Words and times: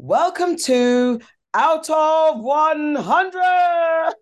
Welcome 0.00 0.56
to 0.58 1.18
Out 1.54 1.90
of 1.90 2.38
100 2.38 4.14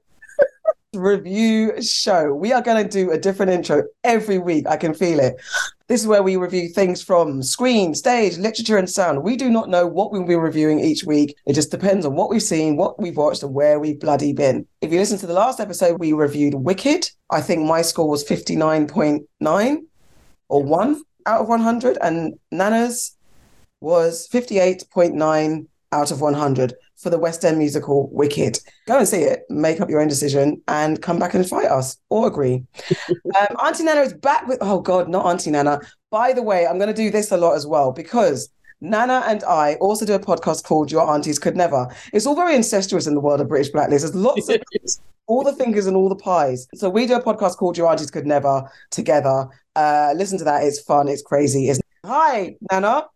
review 0.94 1.82
show. 1.82 2.32
We 2.32 2.54
are 2.54 2.62
going 2.62 2.82
to 2.82 2.88
do 2.90 3.10
a 3.10 3.18
different 3.18 3.52
intro 3.52 3.82
every 4.02 4.38
week. 4.38 4.66
I 4.66 4.78
can 4.78 4.94
feel 4.94 5.20
it. 5.20 5.36
This 5.86 6.00
is 6.00 6.06
where 6.06 6.22
we 6.22 6.36
review 6.36 6.70
things 6.70 7.02
from 7.02 7.42
screen, 7.42 7.94
stage, 7.94 8.38
literature, 8.38 8.78
and 8.78 8.88
sound. 8.88 9.22
We 9.22 9.36
do 9.36 9.50
not 9.50 9.68
know 9.68 9.86
what 9.86 10.12
we'll 10.12 10.24
be 10.24 10.34
reviewing 10.34 10.80
each 10.80 11.04
week. 11.04 11.36
It 11.44 11.52
just 11.52 11.70
depends 11.70 12.06
on 12.06 12.14
what 12.14 12.30
we've 12.30 12.42
seen, 12.42 12.78
what 12.78 12.98
we've 12.98 13.18
watched, 13.18 13.42
and 13.42 13.52
where 13.52 13.78
we've 13.78 14.00
bloody 14.00 14.32
been. 14.32 14.66
If 14.80 14.90
you 14.90 14.98
listen 14.98 15.18
to 15.18 15.26
the 15.26 15.34
last 15.34 15.60
episode, 15.60 16.00
we 16.00 16.14
reviewed 16.14 16.54
Wicked. 16.54 17.10
I 17.28 17.42
think 17.42 17.66
my 17.66 17.82
score 17.82 18.08
was 18.08 18.24
59.9 18.24 19.78
or 20.48 20.62
1 20.62 21.02
out 21.26 21.40
of 21.42 21.48
100, 21.48 21.98
and 22.00 22.38
Nana's 22.50 23.15
was 23.80 24.28
58.9 24.28 25.66
out 25.92 26.10
of 26.10 26.20
100 26.20 26.74
for 26.96 27.10
the 27.10 27.18
West 27.18 27.44
End 27.44 27.58
musical 27.58 28.08
Wicked. 28.10 28.58
Go 28.86 28.98
and 28.98 29.08
see 29.08 29.22
it, 29.22 29.44
make 29.48 29.80
up 29.80 29.90
your 29.90 30.00
own 30.00 30.08
decision, 30.08 30.62
and 30.68 31.00
come 31.00 31.18
back 31.18 31.34
and 31.34 31.48
fight 31.48 31.66
us 31.66 31.96
or 32.10 32.26
agree. 32.26 32.64
um, 33.10 33.56
Auntie 33.64 33.84
Nana 33.84 34.00
is 34.00 34.14
back 34.14 34.46
with, 34.46 34.58
oh 34.60 34.80
God, 34.80 35.08
not 35.08 35.26
Auntie 35.26 35.50
Nana. 35.50 35.80
By 36.10 36.32
the 36.32 36.42
way, 36.42 36.66
I'm 36.66 36.78
going 36.78 36.88
to 36.88 36.94
do 36.94 37.10
this 37.10 37.30
a 37.30 37.36
lot 37.36 37.54
as 37.54 37.66
well 37.66 37.92
because 37.92 38.48
Nana 38.80 39.24
and 39.26 39.42
I 39.44 39.74
also 39.76 40.04
do 40.04 40.14
a 40.14 40.18
podcast 40.18 40.64
called 40.64 40.90
Your 40.90 41.08
Aunties 41.10 41.38
Could 41.38 41.56
Never. 41.56 41.88
It's 42.12 42.26
all 42.26 42.36
very 42.36 42.54
incestuous 42.54 43.06
in 43.06 43.14
the 43.14 43.20
world 43.20 43.40
of 43.40 43.48
British 43.48 43.70
Blacklist. 43.72 44.02
There's 44.04 44.14
lots 44.14 44.48
of 44.48 44.60
all 45.26 45.42
the 45.42 45.54
fingers 45.54 45.86
and 45.86 45.96
all 45.96 46.08
the 46.08 46.16
pies. 46.16 46.68
So 46.74 46.88
we 46.88 47.06
do 47.06 47.14
a 47.14 47.22
podcast 47.22 47.56
called 47.56 47.76
Your 47.76 47.88
Aunties 47.88 48.10
Could 48.10 48.26
Never 48.26 48.70
together. 48.90 49.48
Uh, 49.74 50.12
listen 50.16 50.38
to 50.38 50.44
that. 50.44 50.62
It's 50.62 50.80
fun. 50.80 51.08
It's 51.08 51.22
crazy. 51.22 51.68
It's... 51.68 51.80
Hi, 52.04 52.56
Nana. 52.70 53.06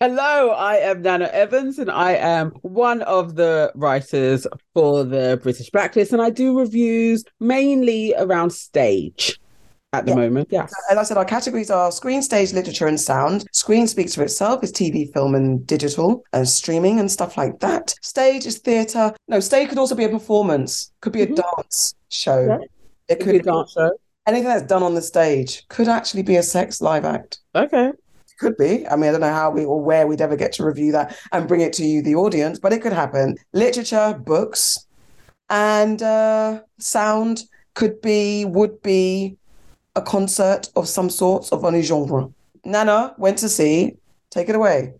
Hello, 0.00 0.50
I 0.50 0.76
am 0.76 1.02
Nana 1.02 1.26
Evans, 1.26 1.78
and 1.78 1.90
I 1.90 2.12
am 2.14 2.50
one 2.62 3.02
of 3.02 3.36
the 3.36 3.70
writers 3.74 4.46
for 4.74 5.04
the 5.04 5.38
British 5.42 5.70
Blacklist, 5.70 6.12
and 6.12 6.20
I 6.20 6.30
do 6.30 6.58
reviews 6.58 7.24
mainly 7.40 8.12
around 8.18 8.50
stage 8.50 9.38
at 9.94 10.04
the 10.04 10.10
yeah. 10.10 10.16
moment. 10.16 10.48
Yeah. 10.50 10.66
As 10.90 10.98
I 10.98 11.02
said, 11.04 11.16
our 11.16 11.24
categories 11.24 11.70
are 11.70 11.92
screen, 11.92 12.22
stage, 12.22 12.52
literature, 12.52 12.88
and 12.88 13.00
sound. 13.00 13.46
Screen 13.52 13.86
speaks 13.86 14.14
for 14.14 14.24
itself, 14.24 14.64
is 14.64 14.72
TV, 14.72 15.12
film, 15.12 15.34
and 15.36 15.64
digital, 15.66 16.24
and 16.32 16.48
streaming 16.48 16.98
and 16.98 17.10
stuff 17.10 17.36
like 17.36 17.60
that. 17.60 17.94
Stage 18.02 18.46
is 18.46 18.58
theatre. 18.58 19.14
No, 19.28 19.38
stage 19.40 19.68
could 19.68 19.78
also 19.78 19.94
be 19.94 20.04
a 20.04 20.08
performance, 20.08 20.92
could 21.00 21.12
be 21.12 21.22
a 21.22 21.26
mm-hmm. 21.26 21.36
dance 21.56 21.94
show. 22.10 22.44
Yeah. 22.44 22.58
It, 23.08 23.20
could 23.20 23.32
be 23.32 23.38
a 23.38 23.42
dance 23.42 23.72
show. 23.72 23.92
Anything 24.26 24.48
that's 24.48 24.66
done 24.66 24.82
on 24.82 24.94
the 24.94 25.02
stage 25.02 25.66
could 25.68 25.86
actually 25.86 26.22
be 26.22 26.36
a 26.36 26.42
sex 26.42 26.80
live 26.80 27.04
act. 27.04 27.38
Okay. 27.54 27.92
Could 28.40 28.56
be. 28.56 28.86
I 28.88 28.96
mean, 28.96 29.10
I 29.10 29.12
don't 29.12 29.20
know 29.20 29.32
how 29.32 29.50
we 29.50 29.64
or 29.64 29.80
where 29.80 30.06
we'd 30.06 30.20
ever 30.20 30.36
get 30.36 30.52
to 30.54 30.64
review 30.64 30.90
that 30.92 31.16
and 31.32 31.46
bring 31.46 31.60
it 31.60 31.72
to 31.74 31.84
you, 31.84 32.02
the 32.02 32.16
audience, 32.16 32.58
but 32.58 32.72
it 32.72 32.82
could 32.82 32.92
happen. 32.92 33.36
Literature, 33.52 34.20
books, 34.24 34.86
and 35.50 36.02
uh, 36.02 36.60
sound 36.78 37.44
could 37.74 38.00
be, 38.00 38.44
would 38.44 38.82
be 38.82 39.36
a 39.94 40.02
concert 40.02 40.68
of 40.74 40.88
some 40.88 41.08
sorts 41.08 41.52
of 41.52 41.64
any 41.64 41.82
genre. 41.82 42.28
Nana 42.64 43.14
went 43.18 43.38
to 43.38 43.48
see. 43.48 43.96
Take 44.30 44.48
it 44.48 44.56
away. 44.56 44.94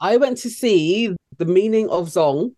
I 0.00 0.16
went 0.16 0.38
to 0.38 0.50
see 0.50 1.14
The 1.38 1.44
Meaning 1.44 1.88
of 1.88 2.08
Zong, 2.08 2.52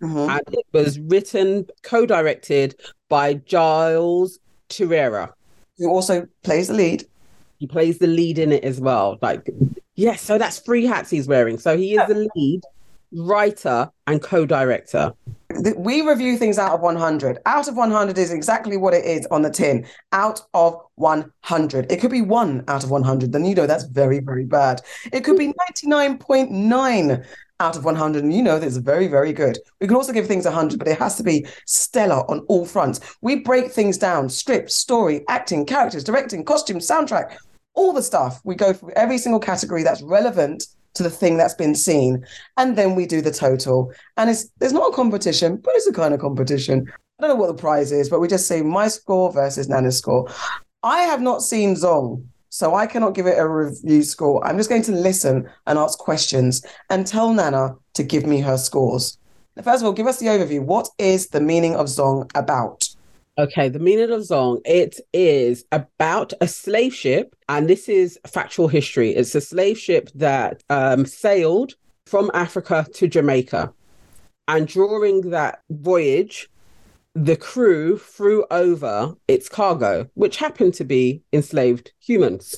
mm-hmm. 0.00 0.30
and 0.30 0.42
it 0.52 0.66
was 0.72 1.00
written, 1.00 1.66
co 1.82 2.06
directed 2.06 2.80
by 3.08 3.34
Giles 3.34 4.38
Terera. 4.68 5.32
Who 5.78 5.88
also 5.88 6.26
plays 6.42 6.68
the 6.68 6.74
lead. 6.74 7.04
He 7.58 7.66
plays 7.66 7.98
the 7.98 8.06
lead 8.06 8.38
in 8.38 8.52
it 8.52 8.64
as 8.64 8.80
well. 8.80 9.18
Like, 9.20 9.50
yes, 9.94 10.22
so 10.22 10.38
that's 10.38 10.60
three 10.60 10.86
hats 10.86 11.10
he's 11.10 11.26
wearing. 11.26 11.58
So 11.58 11.76
he 11.76 11.94
is 11.94 12.06
the 12.08 12.28
lead, 12.34 12.62
writer, 13.12 13.90
and 14.06 14.22
co-director. 14.22 15.12
We 15.76 16.02
review 16.02 16.36
things 16.36 16.58
out 16.58 16.72
of 16.72 16.80
100. 16.80 17.38
Out 17.46 17.68
of 17.68 17.76
100 17.76 18.16
is 18.16 18.32
exactly 18.32 18.76
what 18.76 18.94
it 18.94 19.04
is 19.04 19.26
on 19.30 19.42
the 19.42 19.50
tin. 19.50 19.86
Out 20.12 20.40
of 20.54 20.80
100. 20.96 21.90
It 21.90 22.00
could 22.00 22.10
be 22.10 22.22
one 22.22 22.64
out 22.68 22.84
of 22.84 22.90
100. 22.90 23.32
Then 23.32 23.44
you 23.44 23.54
know 23.54 23.66
that's 23.66 23.84
very, 23.84 24.20
very 24.20 24.44
bad. 24.44 24.82
It 25.12 25.24
could 25.24 25.38
be 25.38 25.52
99.9 25.82 27.26
out 27.60 27.76
of 27.76 27.84
100 27.84 28.22
and 28.22 28.32
you 28.32 28.42
know 28.42 28.58
that's 28.58 28.76
very 28.76 29.08
very 29.08 29.32
good 29.32 29.58
we 29.80 29.86
can 29.88 29.96
also 29.96 30.12
give 30.12 30.28
things 30.28 30.44
100 30.44 30.78
but 30.78 30.86
it 30.86 30.96
has 30.96 31.16
to 31.16 31.24
be 31.24 31.44
stellar 31.66 32.22
on 32.30 32.38
all 32.46 32.64
fronts 32.64 33.00
we 33.20 33.36
break 33.40 33.72
things 33.72 33.98
down 33.98 34.28
script 34.28 34.70
story 34.70 35.24
acting 35.28 35.66
characters 35.66 36.04
directing 36.04 36.44
costume 36.44 36.78
soundtrack 36.78 37.36
all 37.78 37.92
the 37.92 38.02
stuff. 38.02 38.40
We 38.44 38.56
go 38.56 38.72
through 38.72 38.90
every 38.96 39.18
single 39.18 39.40
category 39.40 39.84
that's 39.84 40.02
relevant 40.02 40.64
to 40.94 41.04
the 41.04 41.10
thing 41.10 41.36
that's 41.36 41.54
been 41.54 41.76
seen, 41.76 42.26
and 42.56 42.76
then 42.76 42.96
we 42.96 43.06
do 43.06 43.20
the 43.20 43.30
total. 43.30 43.92
And 44.16 44.28
it's 44.28 44.50
there's 44.58 44.72
not 44.72 44.90
a 44.90 44.94
competition, 44.94 45.56
but 45.56 45.74
it's 45.76 45.86
a 45.86 45.92
kind 45.92 46.12
of 46.12 46.20
competition. 46.20 46.92
I 47.18 47.22
don't 47.22 47.30
know 47.30 47.40
what 47.40 47.46
the 47.46 47.62
prize 47.62 47.92
is, 47.92 48.08
but 48.08 48.20
we 48.20 48.26
just 48.28 48.48
say 48.48 48.62
my 48.62 48.88
score 48.88 49.32
versus 49.32 49.68
Nana's 49.68 49.98
score. 49.98 50.28
I 50.82 51.02
have 51.02 51.20
not 51.20 51.42
seen 51.42 51.74
Zong, 51.74 52.24
so 52.48 52.74
I 52.74 52.86
cannot 52.86 53.14
give 53.14 53.26
it 53.26 53.38
a 53.38 53.48
review 53.48 54.02
score. 54.02 54.44
I'm 54.44 54.56
just 54.56 54.68
going 54.68 54.82
to 54.82 54.92
listen 54.92 55.48
and 55.66 55.78
ask 55.78 55.98
questions 55.98 56.64
and 56.90 57.06
tell 57.06 57.32
Nana 57.32 57.76
to 57.94 58.02
give 58.02 58.26
me 58.26 58.40
her 58.40 58.58
scores. 58.58 59.18
First 59.62 59.82
of 59.82 59.86
all, 59.86 59.92
give 59.92 60.06
us 60.06 60.18
the 60.18 60.26
overview. 60.26 60.62
What 60.64 60.88
is 60.98 61.28
the 61.28 61.40
meaning 61.40 61.74
of 61.76 61.86
Zong 61.86 62.30
about? 62.34 62.87
Okay, 63.38 63.68
the 63.68 63.78
meaning 63.78 64.10
of 64.10 64.22
Zong, 64.22 64.60
it 64.64 64.98
is 65.12 65.64
about 65.70 66.32
a 66.40 66.48
slave 66.48 66.92
ship, 66.92 67.36
and 67.48 67.68
this 67.70 67.88
is 67.88 68.18
factual 68.26 68.66
history. 68.66 69.10
It's 69.14 69.32
a 69.36 69.40
slave 69.40 69.78
ship 69.78 70.10
that 70.16 70.64
um, 70.70 71.06
sailed 71.06 71.74
from 72.06 72.32
Africa 72.34 72.84
to 72.94 73.06
Jamaica. 73.06 73.72
And 74.48 74.66
during 74.66 75.30
that 75.30 75.60
voyage, 75.70 76.50
the 77.14 77.36
crew 77.36 77.98
threw 77.98 78.44
over 78.50 79.14
its 79.28 79.48
cargo, 79.48 80.10
which 80.14 80.38
happened 80.38 80.74
to 80.74 80.84
be 80.84 81.22
enslaved 81.32 81.92
humans. 82.00 82.56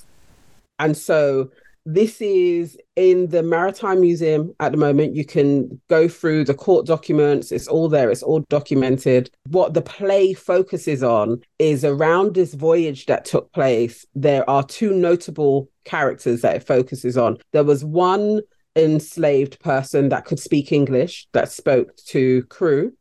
And 0.79 0.97
so 0.97 1.51
this 1.87 2.21
is 2.21 2.77
in 2.97 3.29
the 3.29 3.43
Maritime 3.43 4.01
Museum 4.01 4.55
at 4.61 4.73
the 4.73 4.79
moment. 4.79 5.17
You 5.17 5.25
can 5.25 5.81
go 5.89 6.09
through 6.09 6.45
the 6.45 6.55
court 6.55 6.87
documents, 6.87 7.53
it's 7.53 7.69
all 7.69 7.89
there, 7.89 8.11
it's 8.11 8.23
all 8.23 8.41
documented. 8.49 9.31
What 9.49 9.75
the 9.75 9.83
play 9.83 10.35
focuses 10.35 11.03
on 11.03 11.41
is 11.59 11.85
around 11.85 12.35
this 12.35 12.55
voyage 12.55 13.07
that 13.07 13.25
took 13.25 13.53
place, 13.53 14.05
there 14.15 14.49
are 14.49 14.63
two 14.63 14.93
notable 14.93 15.69
characters 15.85 16.43
that 16.43 16.57
it 16.57 16.67
focuses 16.67 17.17
on. 17.17 17.39
There 17.53 17.65
was 17.65 17.85
one 17.85 18.41
enslaved 18.77 19.59
person 19.61 20.11
that 20.11 20.25
could 20.25 20.39
speak 20.39 20.73
English 20.73 21.27
that 21.33 21.51
spoke 21.51 21.97
to 21.97 22.43
crew. 22.45 22.93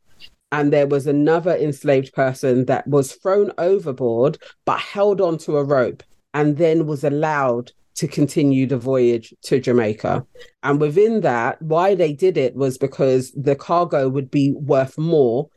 And 0.52 0.72
there 0.72 0.88
was 0.88 1.06
another 1.06 1.54
enslaved 1.54 2.12
person 2.12 2.64
that 2.64 2.84
was 2.88 3.12
thrown 3.12 3.52
overboard 3.56 4.38
but 4.64 4.80
held 4.80 5.20
onto 5.20 5.56
a 5.56 5.62
rope 5.62 6.02
and 6.34 6.56
then 6.56 6.86
was 6.86 7.04
allowed 7.04 7.70
to 8.00 8.08
continue 8.08 8.66
the 8.66 8.78
voyage 8.78 9.34
to 9.42 9.60
Jamaica. 9.60 10.24
And 10.62 10.80
within 10.80 11.20
that, 11.20 11.60
why 11.60 11.94
they 11.94 12.14
did 12.14 12.38
it 12.38 12.54
was 12.54 12.78
because 12.78 13.30
the 13.32 13.54
cargo 13.54 14.08
would 14.08 14.30
be 14.30 14.52
worth 14.52 14.96
more 14.96 15.50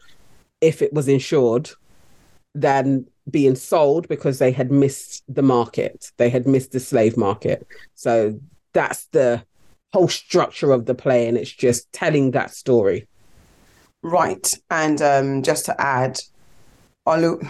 if 0.60 0.82
it 0.82 0.92
was 0.92 1.08
insured 1.08 1.70
than 2.54 3.06
being 3.32 3.56
sold 3.56 4.10
because 4.10 4.40
they 4.40 4.52
had 4.52 4.74
missed 4.74 5.24
the 5.30 5.42
market. 5.42 6.12
They 6.18 6.30
had 6.30 6.46
missed 6.46 6.74
the 6.74 6.82
slave 6.82 7.16
market. 7.16 7.66
So 7.96 8.38
that's 8.74 9.06
the 9.06 9.46
whole 9.94 10.10
structure 10.10 10.74
of 10.74 10.86
the 10.86 10.96
play, 10.96 11.30
and 11.30 11.38
it's 11.38 11.50
just 11.50 11.90
telling 11.94 12.32
that 12.32 12.54
story. 12.54 13.08
Right. 14.02 14.54
And 14.70 15.02
um, 15.02 15.44
just 15.44 15.64
to 15.68 15.80
add, 15.80 16.20
Olu- 17.08 17.42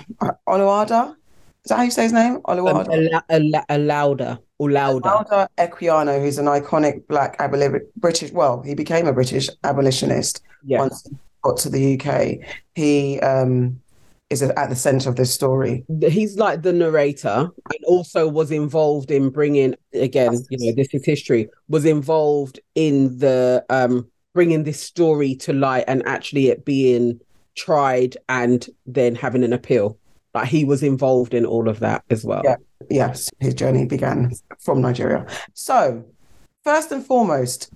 Oluwada, 0.48 1.16
is 1.64 1.70
that 1.70 1.78
how 1.78 1.84
you 1.84 1.92
say 1.92 2.04
his 2.04 2.14
name? 2.14 2.42
Oluwada? 2.42 2.94
Um, 2.94 3.24
Olaudah. 4.69 5.01
Olaudah 5.01 5.47
Equiano, 5.57 6.19
who's 6.22 6.38
an 6.38 6.46
iconic 6.46 7.07
black 7.07 7.35
abolition 7.40 7.88
British, 7.97 8.31
well, 8.31 8.62
he 8.62 8.75
became 8.75 9.07
a 9.07 9.13
British 9.13 9.50
abolitionist 9.63 10.42
yes. 10.63 10.80
once 10.80 11.07
he 11.10 11.15
got 11.44 11.57
to 11.57 11.69
the 11.69 12.00
UK. 12.00 12.39
He 12.75 13.19
um, 13.19 13.80
is 14.30 14.42
at 14.42 14.69
the 14.69 14.75
center 14.75 15.10
of 15.10 15.15
this 15.15 15.33
story. 15.33 15.86
He's 16.01 16.38
like 16.38 16.62
the 16.62 16.74
narrator 16.74 17.50
and 17.65 17.86
also 17.86 18.27
was 18.27 18.51
involved 18.51 19.12
in 19.12 19.30
bringing, 19.30 19.75
again, 19.94 20.44
you 20.50 20.57
know, 20.57 20.75
this 20.75 20.94
is 20.94 21.06
history, 21.06 21.50
was 21.69 21.86
involved 21.86 22.59
in 22.75 23.18
the 23.19 23.63
um, 23.69 24.07
bringing 24.33 24.63
this 24.63 24.80
story 24.80 25.36
to 25.36 25.54
light 25.54 25.86
and 25.88 26.06
actually 26.06 26.48
it 26.48 26.66
being 26.66 27.19
tried 27.56 28.18
and 28.30 28.68
then 28.86 29.16
having 29.16 29.44
an 29.44 29.54
appeal. 29.54 29.98
Like 30.33 30.47
he 30.47 30.65
was 30.65 30.83
involved 30.83 31.33
in 31.33 31.45
all 31.45 31.69
of 31.69 31.80
that 31.80 32.03
as 32.09 32.25
well. 32.25 32.41
Yeah 32.44 32.56
yes, 32.89 33.30
his 33.39 33.53
journey 33.53 33.85
began 33.85 34.31
from 34.59 34.81
Nigeria. 34.81 35.25
So, 35.53 36.03
first 36.63 36.91
and 36.91 37.06
foremost, 37.06 37.71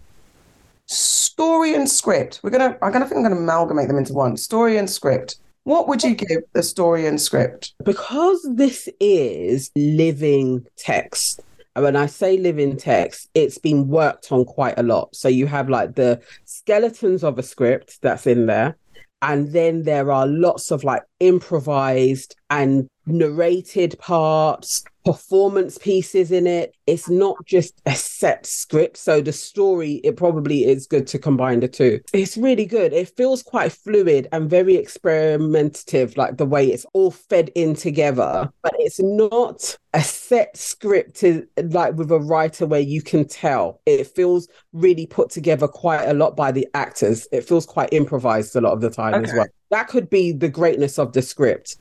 story 0.86 1.76
and 1.76 1.90
script. 1.90 2.40
We're 2.44 2.50
gonna. 2.50 2.78
I'm 2.82 2.92
gonna 2.92 3.06
think 3.06 3.18
I'm 3.18 3.24
gonna 3.24 3.36
amalgamate 3.36 3.88
them 3.88 3.98
into 3.98 4.14
one. 4.14 4.38
Story 4.38 4.78
and 4.78 4.90
script. 4.90 5.38
What 5.64 5.88
would 5.90 6.02
you 6.02 6.16
give 6.16 6.44
the 6.54 6.64
story 6.64 7.08
and 7.08 7.20
script? 7.20 7.74
Because 7.84 8.48
this 8.56 8.88
is 9.02 9.70
living 9.76 10.66
text, 10.78 11.42
and 11.76 11.84
when 11.84 11.96
I 11.96 12.06
say 12.06 12.38
living 12.38 12.78
text, 12.78 13.30
it's 13.34 13.58
been 13.58 13.88
worked 13.88 14.32
on 14.32 14.46
quite 14.46 14.80
a 14.80 14.84
lot. 14.84 15.16
So 15.16 15.28
you 15.28 15.46
have 15.48 15.70
like 15.70 15.96
the 15.96 16.22
skeletons 16.46 17.24
of 17.24 17.38
a 17.38 17.44
script 17.44 18.02
that's 18.02 18.26
in 18.28 18.46
there. 18.46 18.78
And 19.22 19.52
then 19.52 19.84
there 19.84 20.12
are 20.12 20.28
lots 20.28 20.72
of 20.72 20.84
like 20.84 21.04
improvised 21.20 22.36
and 22.50 22.88
narrated 23.06 23.98
parts, 24.00 24.84
performance 25.08 25.78
pieces 25.78 26.32
in 26.32 26.46
it. 26.46 26.76
It's 26.86 27.10
not 27.10 27.38
just 27.46 27.82
a 27.86 27.96
set 27.96 28.46
script. 28.46 28.98
So 28.98 29.22
the 29.22 29.32
story, 29.32 30.02
it 30.04 30.18
probably 30.18 30.66
is 30.66 30.86
good 30.86 31.08
to 31.08 31.20
combine 31.20 31.62
the 31.62 31.70
two. 31.70 32.02
It's 32.12 32.36
really 32.36 32.66
good. 32.66 32.92
It 32.92 33.16
feels 33.16 33.42
quite 33.42 33.72
fluid 33.72 34.28
and 34.34 34.50
very 34.50 34.76
experimentative, 34.76 36.18
like 36.18 36.36
the 36.36 36.46
way 36.46 36.68
it's 36.68 36.86
all 36.92 37.12
fed 37.12 37.50
in 37.56 37.74
together. 37.74 38.52
But 38.62 38.74
it's 38.80 39.02
not 39.02 39.78
a 39.94 40.02
set 40.02 40.58
script 40.58 41.16
to 41.22 41.48
like 41.70 41.96
with 41.96 42.12
a 42.12 42.20
writer 42.20 42.66
where 42.66 42.82
you 42.82 43.02
can 43.02 43.26
tell. 43.26 43.80
It 43.86 44.08
feels 44.08 44.50
really 44.74 45.06
put 45.06 45.30
together 45.30 45.70
quite 45.70 46.04
a 46.04 46.14
lot 46.14 46.36
by 46.36 46.52
the 46.52 46.68
actors. 46.74 47.28
It 47.32 47.48
feels 47.48 47.66
quite 47.66 47.94
improvised 47.94 48.56
a 48.58 48.62
lot 48.62 48.74
of 48.74 48.82
the 48.82 48.90
time 48.90 49.14
okay. 49.14 49.24
as 49.24 49.34
well. 49.34 49.48
That 49.72 49.88
could 49.88 50.10
be 50.10 50.34
the 50.34 50.50
greatness 50.50 51.00
of 51.00 51.14
the 51.14 51.22
script 51.22 51.78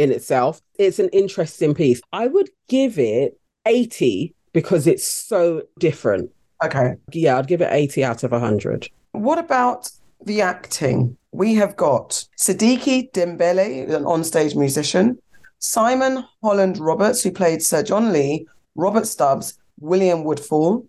in 0.00 0.10
itself. 0.10 0.62
It's 0.78 0.98
an 0.98 1.10
interesting 1.10 1.74
piece. 1.74 2.00
I 2.12 2.26
would 2.26 2.48
give 2.68 2.98
it 2.98 3.38
80 3.66 4.34
because 4.52 4.86
it's 4.86 5.06
so 5.06 5.62
different. 5.78 6.30
Okay. 6.64 6.94
Yeah, 7.12 7.38
I'd 7.38 7.46
give 7.46 7.60
it 7.60 7.68
80 7.70 8.04
out 8.04 8.24
of 8.24 8.32
100. 8.32 8.88
What 9.12 9.38
about 9.38 9.90
the 10.24 10.40
acting? 10.40 11.16
We 11.32 11.54
have 11.54 11.76
got 11.76 12.24
Sidiki 12.38 13.12
Dembele, 13.12 13.94
an 13.94 14.04
onstage 14.04 14.56
musician, 14.56 15.18
Simon 15.58 16.24
Holland 16.42 16.78
Roberts, 16.78 17.22
who 17.22 17.30
played 17.30 17.62
Sir 17.62 17.82
John 17.82 18.12
Lee, 18.12 18.46
Robert 18.74 19.06
Stubbs, 19.06 19.58
William 19.78 20.24
Woodfall, 20.24 20.86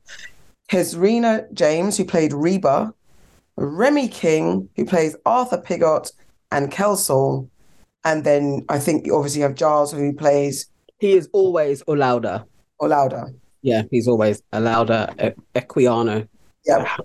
Hezrina 0.70 1.52
James, 1.54 1.98
who 1.98 2.06
played 2.06 2.32
Reba, 2.34 2.94
Remy 3.58 4.08
King, 4.08 4.70
who 4.78 4.86
plays 4.86 5.18
Arthur 5.26 5.58
Pigott, 5.58 6.12
and 6.52 6.72
Kelsall, 6.72 7.50
and 8.04 8.24
then 8.24 8.66
I 8.70 8.80
think 8.80 9.06
you 9.06 9.16
obviously 9.16 9.42
have 9.42 9.56
Giles 9.56 9.92
who 9.92 10.14
plays. 10.14 10.68
He 11.00 11.14
is 11.14 11.30
always 11.34 11.84
Olaudah. 11.84 12.46
Olaudah. 12.82 13.34
Yeah, 13.62 13.84
he's 13.92 14.08
always 14.08 14.42
Olaudah 14.54 15.36
Equiano. 15.56 16.28
Yeah. 16.66 16.98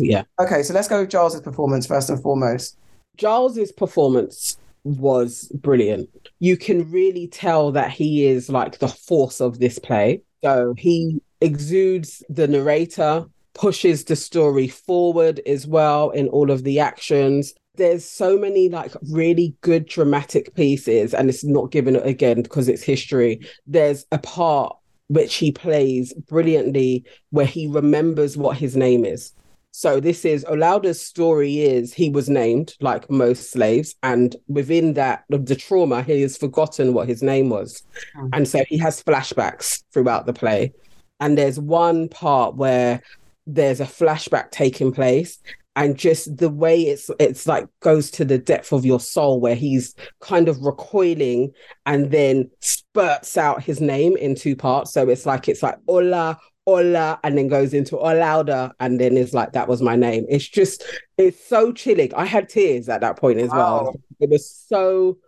yeah. 0.00 0.22
Okay, 0.40 0.62
so 0.62 0.72
let's 0.74 0.88
go 0.88 1.00
with 1.00 1.10
Giles's 1.10 1.40
performance 1.40 1.86
first 1.86 2.10
and 2.10 2.20
foremost. 2.22 2.78
Giles's 3.16 3.72
performance 3.72 4.56
was 4.84 5.48
brilliant. 5.54 6.08
You 6.38 6.56
can 6.56 6.90
really 6.90 7.28
tell 7.28 7.72
that 7.72 7.90
he 7.90 8.26
is 8.26 8.48
like 8.48 8.78
the 8.78 8.88
force 8.88 9.40
of 9.40 9.58
this 9.58 9.78
play. 9.78 10.22
So 10.42 10.74
he 10.76 11.20
exudes 11.40 12.22
the 12.28 12.48
narrator, 12.48 13.26
pushes 13.54 14.04
the 14.04 14.16
story 14.16 14.68
forward 14.68 15.40
as 15.46 15.66
well 15.66 16.10
in 16.10 16.28
all 16.28 16.50
of 16.50 16.64
the 16.64 16.80
actions 16.80 17.54
there's 17.76 18.04
so 18.04 18.38
many 18.38 18.68
like 18.68 18.92
really 19.10 19.56
good 19.62 19.86
dramatic 19.86 20.54
pieces 20.54 21.14
and 21.14 21.28
it's 21.28 21.44
not 21.44 21.70
given 21.70 21.96
again 21.96 22.42
because 22.42 22.68
it's 22.68 22.82
history. 22.82 23.40
There's 23.66 24.04
a 24.12 24.18
part 24.18 24.76
which 25.08 25.34
he 25.34 25.52
plays 25.52 26.12
brilliantly 26.28 27.04
where 27.30 27.46
he 27.46 27.66
remembers 27.66 28.36
what 28.36 28.56
his 28.56 28.76
name 28.76 29.04
is. 29.04 29.32
So 29.74 30.00
this 30.00 30.26
is 30.26 30.44
Olaudah's 30.44 31.00
story 31.00 31.60
is 31.60 31.94
he 31.94 32.10
was 32.10 32.28
named 32.28 32.74
like 32.80 33.10
most 33.10 33.50
slaves 33.50 33.94
and 34.02 34.36
within 34.46 34.92
that 34.94 35.24
of 35.32 35.46
the 35.46 35.56
trauma 35.56 36.02
he 36.02 36.20
has 36.20 36.36
forgotten 36.36 36.92
what 36.92 37.08
his 37.08 37.22
name 37.22 37.48
was. 37.48 37.82
Mm. 38.16 38.30
and 38.34 38.48
so 38.48 38.64
he 38.68 38.76
has 38.78 39.02
flashbacks 39.02 39.82
throughout 39.92 40.26
the 40.26 40.34
play. 40.34 40.72
And 41.20 41.38
there's 41.38 41.58
one 41.58 42.08
part 42.08 42.56
where 42.56 43.00
there's 43.46 43.80
a 43.80 43.86
flashback 43.86 44.50
taking 44.50 44.92
place 44.92 45.38
and 45.74 45.96
just 45.96 46.36
the 46.36 46.50
way 46.50 46.82
it's 46.82 47.10
it's 47.18 47.46
like 47.46 47.66
goes 47.80 48.10
to 48.10 48.24
the 48.24 48.38
depth 48.38 48.72
of 48.72 48.84
your 48.84 49.00
soul 49.00 49.40
where 49.40 49.54
he's 49.54 49.94
kind 50.20 50.48
of 50.48 50.60
recoiling 50.62 51.52
and 51.86 52.10
then 52.10 52.50
spurts 52.60 53.36
out 53.36 53.62
his 53.62 53.80
name 53.80 54.16
in 54.16 54.34
two 54.34 54.54
parts. 54.54 54.92
So 54.92 55.08
it's 55.08 55.24
like 55.24 55.48
it's 55.48 55.62
like 55.62 55.78
hola 55.86 56.38
hola 56.66 57.18
and 57.24 57.36
then 57.36 57.48
goes 57.48 57.74
into 57.74 57.98
oh, 57.98 58.04
olaudah 58.04 58.72
and 58.78 59.00
then 59.00 59.16
it's 59.16 59.32
like 59.32 59.52
that 59.52 59.68
was 59.68 59.80
my 59.80 59.96
name. 59.96 60.26
It's 60.28 60.46
just 60.46 60.84
it's 61.16 61.42
so 61.48 61.72
chilling. 61.72 62.14
I 62.14 62.26
had 62.26 62.48
tears 62.48 62.88
at 62.88 63.00
that 63.00 63.16
point 63.16 63.40
as 63.40 63.50
wow. 63.50 63.56
well 63.84 63.96
it 64.20 64.28
was 64.28 64.48
so 64.48 65.18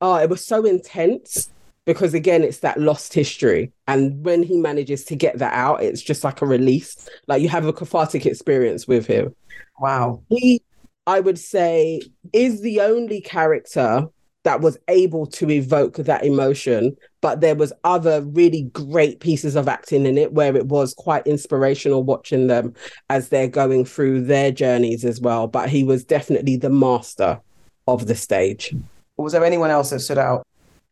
oh 0.00 0.16
it 0.16 0.28
was 0.28 0.44
so 0.44 0.64
intense 0.64 1.48
because 1.86 2.14
again 2.14 2.42
it's 2.42 2.60
that 2.60 2.80
lost 2.80 3.14
history. 3.14 3.72
And 3.86 4.24
when 4.24 4.42
he 4.42 4.56
manages 4.56 5.04
to 5.06 5.16
get 5.16 5.38
that 5.38 5.54
out 5.54 5.82
it's 5.82 6.02
just 6.02 6.24
like 6.24 6.42
a 6.42 6.46
release. 6.46 7.08
Like 7.26 7.42
you 7.42 7.48
have 7.48 7.66
a 7.66 7.72
cathartic 7.72 8.26
experience 8.26 8.86
with 8.86 9.06
him. 9.06 9.34
Wow. 9.78 10.22
He 10.28 10.62
i 11.06 11.18
would 11.18 11.38
say 11.38 12.00
is 12.34 12.60
the 12.60 12.80
only 12.80 13.22
character 13.22 14.06
that 14.44 14.60
was 14.60 14.76
able 14.88 15.26
to 15.26 15.50
evoke 15.50 15.96
that 15.96 16.24
emotion 16.24 16.94
but 17.20 17.40
there 17.40 17.54
was 17.54 17.72
other 17.84 18.22
really 18.22 18.62
great 18.72 19.20
pieces 19.20 19.56
of 19.56 19.68
acting 19.68 20.06
in 20.06 20.16
it 20.16 20.32
where 20.32 20.56
it 20.56 20.66
was 20.66 20.94
quite 20.94 21.26
inspirational 21.26 22.02
watching 22.02 22.46
them 22.46 22.74
as 23.08 23.28
they're 23.28 23.48
going 23.48 23.84
through 23.84 24.22
their 24.22 24.50
journeys 24.50 25.04
as 25.04 25.20
well. 25.20 25.46
But 25.46 25.68
he 25.68 25.84
was 25.84 26.04
definitely 26.04 26.56
the 26.56 26.70
master 26.70 27.40
of 27.86 28.06
the 28.06 28.14
stage. 28.14 28.74
Was 29.16 29.32
there 29.32 29.44
anyone 29.44 29.70
else 29.70 29.90
that 29.90 30.00
stood 30.00 30.18
out 30.18 30.46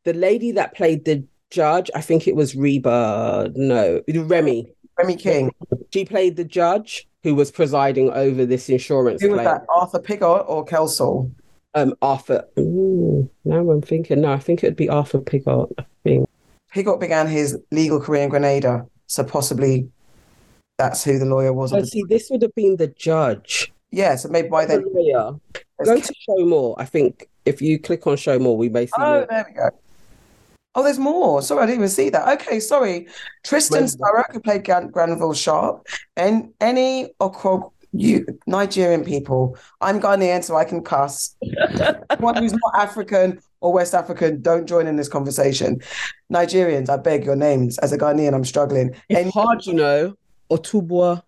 the 0.09 0.15
lady 0.15 0.53
that 0.53 0.75
played 0.75 1.05
the 1.05 1.23
judge, 1.51 1.91
I 1.95 2.01
think 2.01 2.27
it 2.27 2.35
was 2.35 2.57
Reba, 2.57 3.53
no, 3.55 4.01
Remy. 4.09 4.73
Remy 4.99 5.17
King. 5.17 5.53
She 5.93 6.07
played 6.07 6.37
the 6.37 6.45
judge 6.45 7.07
who 7.23 7.35
was 7.35 7.51
presiding 7.51 8.11
over 8.11 8.47
this 8.47 8.71
insurance 8.71 9.21
Who 9.21 9.33
was 9.33 9.45
that, 9.45 9.67
Arthur 9.75 9.99
Pigott 9.99 10.49
or 10.49 10.65
Kelsall? 10.65 11.31
Um, 11.75 11.95
Arthur. 12.01 12.43
Ooh, 12.59 13.29
now 13.45 13.71
I'm 13.71 13.83
thinking, 13.83 14.23
no, 14.23 14.33
I 14.33 14.39
think 14.39 14.65
it 14.65 14.69
would 14.69 14.77
be 14.77 14.89
Arthur 14.89 15.21
Pigott. 15.21 15.71
I 15.79 15.85
think. 16.05 16.27
Pigott 16.75 17.01
began 17.01 17.27
his 17.27 17.59
legal 17.71 18.01
career 18.01 18.23
in 18.23 18.31
Grenada, 18.31 18.87
so 19.09 19.25
possibly 19.25 19.91
that's 20.79 21.05
who 21.05 21.19
the 21.19 21.27
lawyer 21.27 21.53
was. 21.53 21.75
Oh, 21.75 21.85
see, 21.85 22.05
this 22.09 22.31
would 22.31 22.41
have 22.41 22.55
been 22.55 22.77
the 22.77 22.89
judge. 22.89 23.71
Yeah, 23.91 24.17
so 24.17 24.31
maybe 24.31 24.49
by 24.49 24.65
then. 24.65 24.83
The 24.83 24.89
lawyer. 24.89 25.39
Go 25.85 26.01
to 26.01 26.15
show 26.15 26.47
more. 26.47 26.75
I 26.79 26.87
think 26.87 27.29
if 27.45 27.61
you 27.61 27.79
click 27.79 28.07
on 28.07 28.17
show 28.17 28.39
more, 28.39 28.57
we 28.57 28.71
may 28.71 28.87
see. 28.87 28.93
Oh, 28.97 29.19
more. 29.19 29.27
there 29.29 29.47
we 29.47 29.55
go. 29.55 29.71
Oh, 30.75 30.83
there's 30.83 30.99
more. 30.99 31.43
Sorry, 31.43 31.63
I 31.63 31.67
didn't 31.67 31.81
even 31.81 31.89
see 31.89 32.11
that. 32.11 32.41
Okay, 32.41 32.61
sorry. 32.61 33.09
Tristan 33.45 33.85
Sturrock, 33.85 34.33
who 34.33 34.41
played 34.41 34.65
Gran- 34.65 34.91
Granville 34.91 35.35
Sharp, 35.35 35.87
and 36.17 36.53
any 36.61 37.11
Okro, 37.21 37.73
you 37.93 38.27
Nigerian 38.47 39.05
people. 39.05 39.57
I'm 39.81 40.01
Ghanaian, 40.01 40.45
so 40.45 40.57
I 40.57 40.65
can 40.65 40.83
cuss. 40.85 41.35
One 42.19 42.37
who's 42.37 42.53
not 42.53 42.75
African 42.77 43.41
or 43.61 43.73
West 43.73 43.95
African, 43.95 44.41
don't 44.41 44.67
join 44.67 44.87
in 44.87 44.97
this 44.97 45.09
conversation. 45.09 45.81
Nigerians, 46.33 46.89
I 46.89 46.97
beg 46.99 47.25
your 47.25 47.37
names. 47.37 47.79
As 47.79 47.93
a 47.93 47.99
Ghanaian, 47.99 48.35
I'm 48.35 48.45
struggling. 48.45 48.95
It's 49.09 49.21
and 49.21 49.33
hard, 49.33 49.67
you 49.67 49.75
know. 49.75 50.15
Ottobah. 50.51 51.23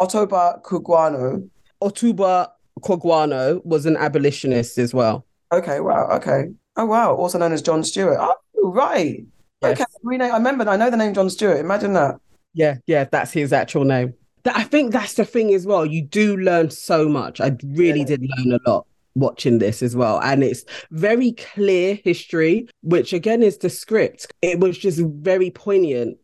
Ottobah 0.00 0.62
Cugoano. 0.62 1.48
Ottobah 1.82 2.48
Cugoano 2.80 3.64
was 3.64 3.86
an 3.86 3.96
abolitionist 3.96 4.78
as 4.78 4.94
well. 4.94 5.24
Okay, 5.52 5.80
wow. 5.80 6.08
Okay. 6.12 6.48
Oh, 6.76 6.86
wow. 6.86 7.14
Also 7.14 7.38
known 7.38 7.52
as 7.52 7.62
John 7.62 7.82
Stewart. 7.82 8.18
Oh, 8.20 8.34
right. 8.62 9.24
Yes. 9.62 9.80
Okay. 9.80 10.24
I 10.24 10.36
remember, 10.36 10.68
I 10.68 10.76
know 10.76 10.90
the 10.90 10.96
name 10.96 11.14
John 11.14 11.30
Stewart. 11.30 11.58
Imagine 11.58 11.92
that. 11.94 12.20
Yeah, 12.54 12.76
yeah, 12.86 13.04
that's 13.04 13.32
his 13.32 13.52
actual 13.52 13.84
name. 13.84 14.14
That, 14.44 14.56
I 14.56 14.64
think 14.64 14.92
that's 14.92 15.14
the 15.14 15.24
thing 15.24 15.52
as 15.54 15.66
well. 15.66 15.84
You 15.84 16.02
do 16.02 16.36
learn 16.36 16.70
so 16.70 17.08
much. 17.08 17.40
I 17.40 17.56
really 17.64 18.00
yeah. 18.00 18.06
did 18.06 18.28
learn 18.36 18.60
a 18.64 18.70
lot 18.70 18.86
watching 19.14 19.58
this 19.58 19.82
as 19.82 19.96
well. 19.96 20.20
And 20.22 20.42
it's 20.42 20.64
very 20.90 21.32
clear 21.32 21.98
history, 22.04 22.68
which 22.82 23.12
again 23.12 23.42
is 23.42 23.58
the 23.58 23.70
script. 23.70 24.32
It 24.42 24.60
was 24.60 24.78
just 24.78 25.00
very 25.00 25.50
poignant. 25.50 26.18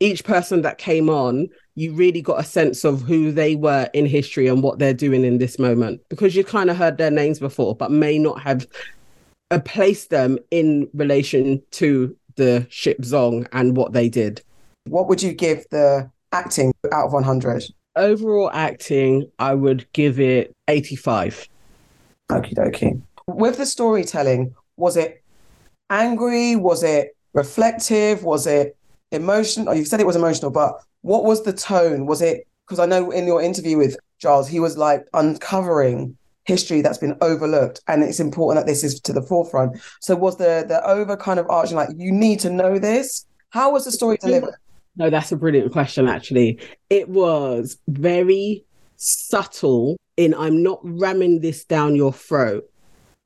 Each 0.00 0.24
person 0.24 0.62
that 0.62 0.78
came 0.78 1.08
on, 1.08 1.48
you 1.76 1.94
really 1.94 2.20
got 2.20 2.40
a 2.40 2.44
sense 2.44 2.84
of 2.84 3.02
who 3.02 3.32
they 3.32 3.56
were 3.56 3.88
in 3.94 4.06
history 4.06 4.46
and 4.48 4.62
what 4.62 4.78
they're 4.78 4.92
doing 4.92 5.24
in 5.24 5.38
this 5.38 5.58
moment 5.58 6.00
because 6.10 6.36
you 6.36 6.44
kind 6.44 6.68
of 6.68 6.76
heard 6.76 6.98
their 6.98 7.10
names 7.10 7.38
before, 7.38 7.74
but 7.74 7.90
may 7.90 8.18
not 8.18 8.40
have 8.42 8.66
uh, 9.54 9.60
place 9.60 10.06
them 10.06 10.38
in 10.50 10.88
relation 10.94 11.62
to 11.72 12.16
the 12.36 12.66
ship 12.70 13.00
Zong 13.02 13.46
and 13.52 13.76
what 13.76 13.92
they 13.92 14.08
did. 14.08 14.42
What 14.88 15.08
would 15.08 15.22
you 15.22 15.32
give 15.32 15.64
the 15.70 16.10
acting 16.32 16.72
out 16.92 17.06
of 17.06 17.12
100? 17.12 17.64
Overall 17.96 18.50
acting, 18.52 19.30
I 19.38 19.54
would 19.54 19.86
give 19.92 20.18
it 20.18 20.52
85. 20.68 21.48
Okie 22.30 22.54
dokie. 22.54 23.00
With 23.26 23.56
the 23.56 23.66
storytelling, 23.66 24.54
was 24.76 24.96
it 24.96 25.22
angry? 25.90 26.56
Was 26.56 26.82
it 26.82 27.16
reflective? 27.32 28.24
Was 28.24 28.46
it 28.46 28.76
emotional? 29.12 29.70
Oh, 29.70 29.72
you 29.72 29.84
said 29.84 30.00
it 30.00 30.06
was 30.06 30.16
emotional, 30.16 30.50
but 30.50 30.80
what 31.02 31.24
was 31.24 31.44
the 31.44 31.52
tone? 31.52 32.06
Was 32.06 32.20
it 32.20 32.46
because 32.66 32.78
I 32.78 32.86
know 32.86 33.10
in 33.10 33.26
your 33.26 33.42
interview 33.42 33.76
with 33.76 33.96
Giles, 34.18 34.48
he 34.48 34.58
was 34.58 34.76
like 34.76 35.06
uncovering 35.12 36.16
history 36.46 36.80
that's 36.80 36.98
been 36.98 37.16
overlooked 37.20 37.80
and 37.88 38.02
it's 38.02 38.20
important 38.20 38.60
that 38.64 38.70
this 38.70 38.84
is 38.84 39.00
to 39.00 39.12
the 39.12 39.22
forefront 39.22 39.80
so 40.00 40.14
was 40.14 40.36
the 40.36 40.64
the 40.68 40.86
over 40.86 41.16
kind 41.16 41.40
of 41.40 41.46
arching 41.48 41.76
like 41.76 41.88
you 41.96 42.12
need 42.12 42.38
to 42.38 42.50
know 42.50 42.78
this 42.78 43.26
how 43.50 43.72
was 43.72 43.84
the 43.84 43.92
story 43.92 44.16
delivered 44.18 44.54
No, 44.96 45.10
that's 45.10 45.32
a 45.32 45.36
brilliant 45.36 45.72
question, 45.72 46.06
actually. 46.06 46.60
It 46.88 47.08
was 47.08 47.78
very 47.88 48.64
subtle 48.96 49.96
in 50.16 50.34
I'm 50.34 50.62
not 50.62 50.78
ramming 50.82 51.40
this 51.40 51.64
down 51.64 51.96
your 51.96 52.12
throat, 52.12 52.70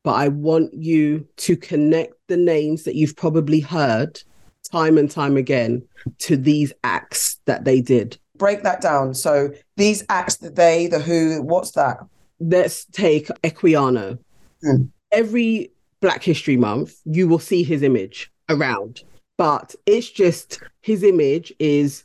but 0.03 0.13
I 0.13 0.29
want 0.29 0.73
you 0.73 1.27
to 1.39 1.57
connect 1.57 2.15
the 2.29 2.39
names 2.39 2.85
that 2.85 2.95
you've 2.95 3.17
probably 3.17 3.61
heard 3.61 4.23
time 4.71 4.97
and 4.97 5.11
time 5.11 5.37
again 5.37 5.83
to 6.21 6.37
these 6.37 6.73
acts 6.85 7.39
that 7.45 7.65
they 7.65 7.81
did. 7.81 8.19
Break 8.37 8.63
that 8.63 8.81
down. 8.81 9.15
So 9.15 9.51
these 9.77 10.05
acts, 10.09 10.37
the 10.37 10.51
they, 10.51 10.87
the 10.87 11.01
who, 11.01 11.43
what's 11.43 11.73
that? 11.73 11.99
Let's 12.41 12.85
take 12.87 13.29
Equiano. 13.43 14.19
Hmm. 14.63 14.85
Every 15.13 15.71
Black 16.01 16.23
History 16.23 16.57
Month, 16.57 16.97
you 17.05 17.27
will 17.29 17.39
see 17.39 17.63
his 17.63 17.83
image 17.83 18.31
around, 18.49 19.03
but 19.37 19.75
it's 19.87 20.11
just 20.11 20.61
his 20.83 21.03
image 21.03 21.53
is 21.59 22.05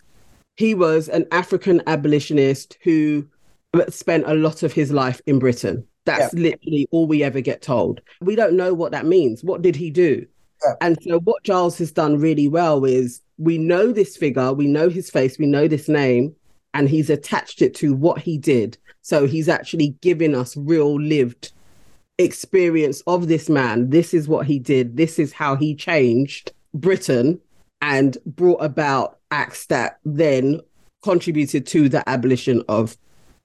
he 0.56 0.74
was 0.74 1.10
an 1.10 1.25
African 1.32 1.82
abolitionist 1.88 2.78
who 2.84 3.28
spent 3.90 4.24
a 4.28 4.34
lot 4.36 4.63
of 4.63 4.72
his 4.74 4.92
life 4.92 5.22
in 5.25 5.40
Britain. 5.40 5.86
That's 6.06 6.34
Yeah. 6.34 6.42
literally 6.42 6.88
all 6.92 7.08
we 7.08 7.24
ever 7.24 7.42
get 7.42 7.62
told. 7.62 8.02
We 8.22 8.36
don't 8.36 8.56
know 8.56 8.74
what 8.74 8.92
that 8.92 9.06
means. 9.06 9.44
What 9.44 9.62
did 9.62 9.75
he 9.75 9.90
do? 9.90 10.25
Yeah. 10.63 10.74
And 10.82 10.98
so, 11.02 11.20
what 11.20 11.44
Giles 11.44 11.78
has 11.80 11.92
done 11.92 12.18
really 12.20 12.48
well 12.48 12.86
is 12.86 13.22
we 13.38 13.58
know 13.58 13.92
this 13.92 14.16
figure, 14.18 14.54
we 14.54 14.68
know 14.68 14.90
his 14.90 15.10
face, 15.10 15.38
we 15.40 15.46
know 15.46 15.68
this 15.68 15.90
name, 15.90 16.36
and 16.74 16.90
he's 16.90 17.10
attached 17.10 17.62
it 17.62 17.74
to 17.75 17.94
what 17.94 18.20
he 18.20 18.38
did. 18.38 18.78
So, 19.03 19.27
he's 19.27 19.48
actually 19.48 19.95
giving 20.01 20.33
us 20.33 20.57
real 20.57 21.00
lived 21.00 21.51
experience 22.17 23.01
of 23.07 23.27
this 23.27 23.50
man. 23.50 23.89
This 23.89 24.13
is 24.13 24.27
what 24.27 24.48
he 24.48 24.60
did, 24.60 24.98
this 24.98 25.19
is 25.19 25.33
how 25.33 25.55
he 25.55 25.75
changed 25.75 26.51
Britain 26.74 27.39
and 27.81 28.17
brought 28.25 28.63
about 28.63 29.19
acts 29.31 29.65
that 29.67 30.00
then 30.05 30.62
contributed 31.03 31.67
to 31.67 31.89
the 31.89 32.07
abolition 32.10 32.63
of 32.69 32.98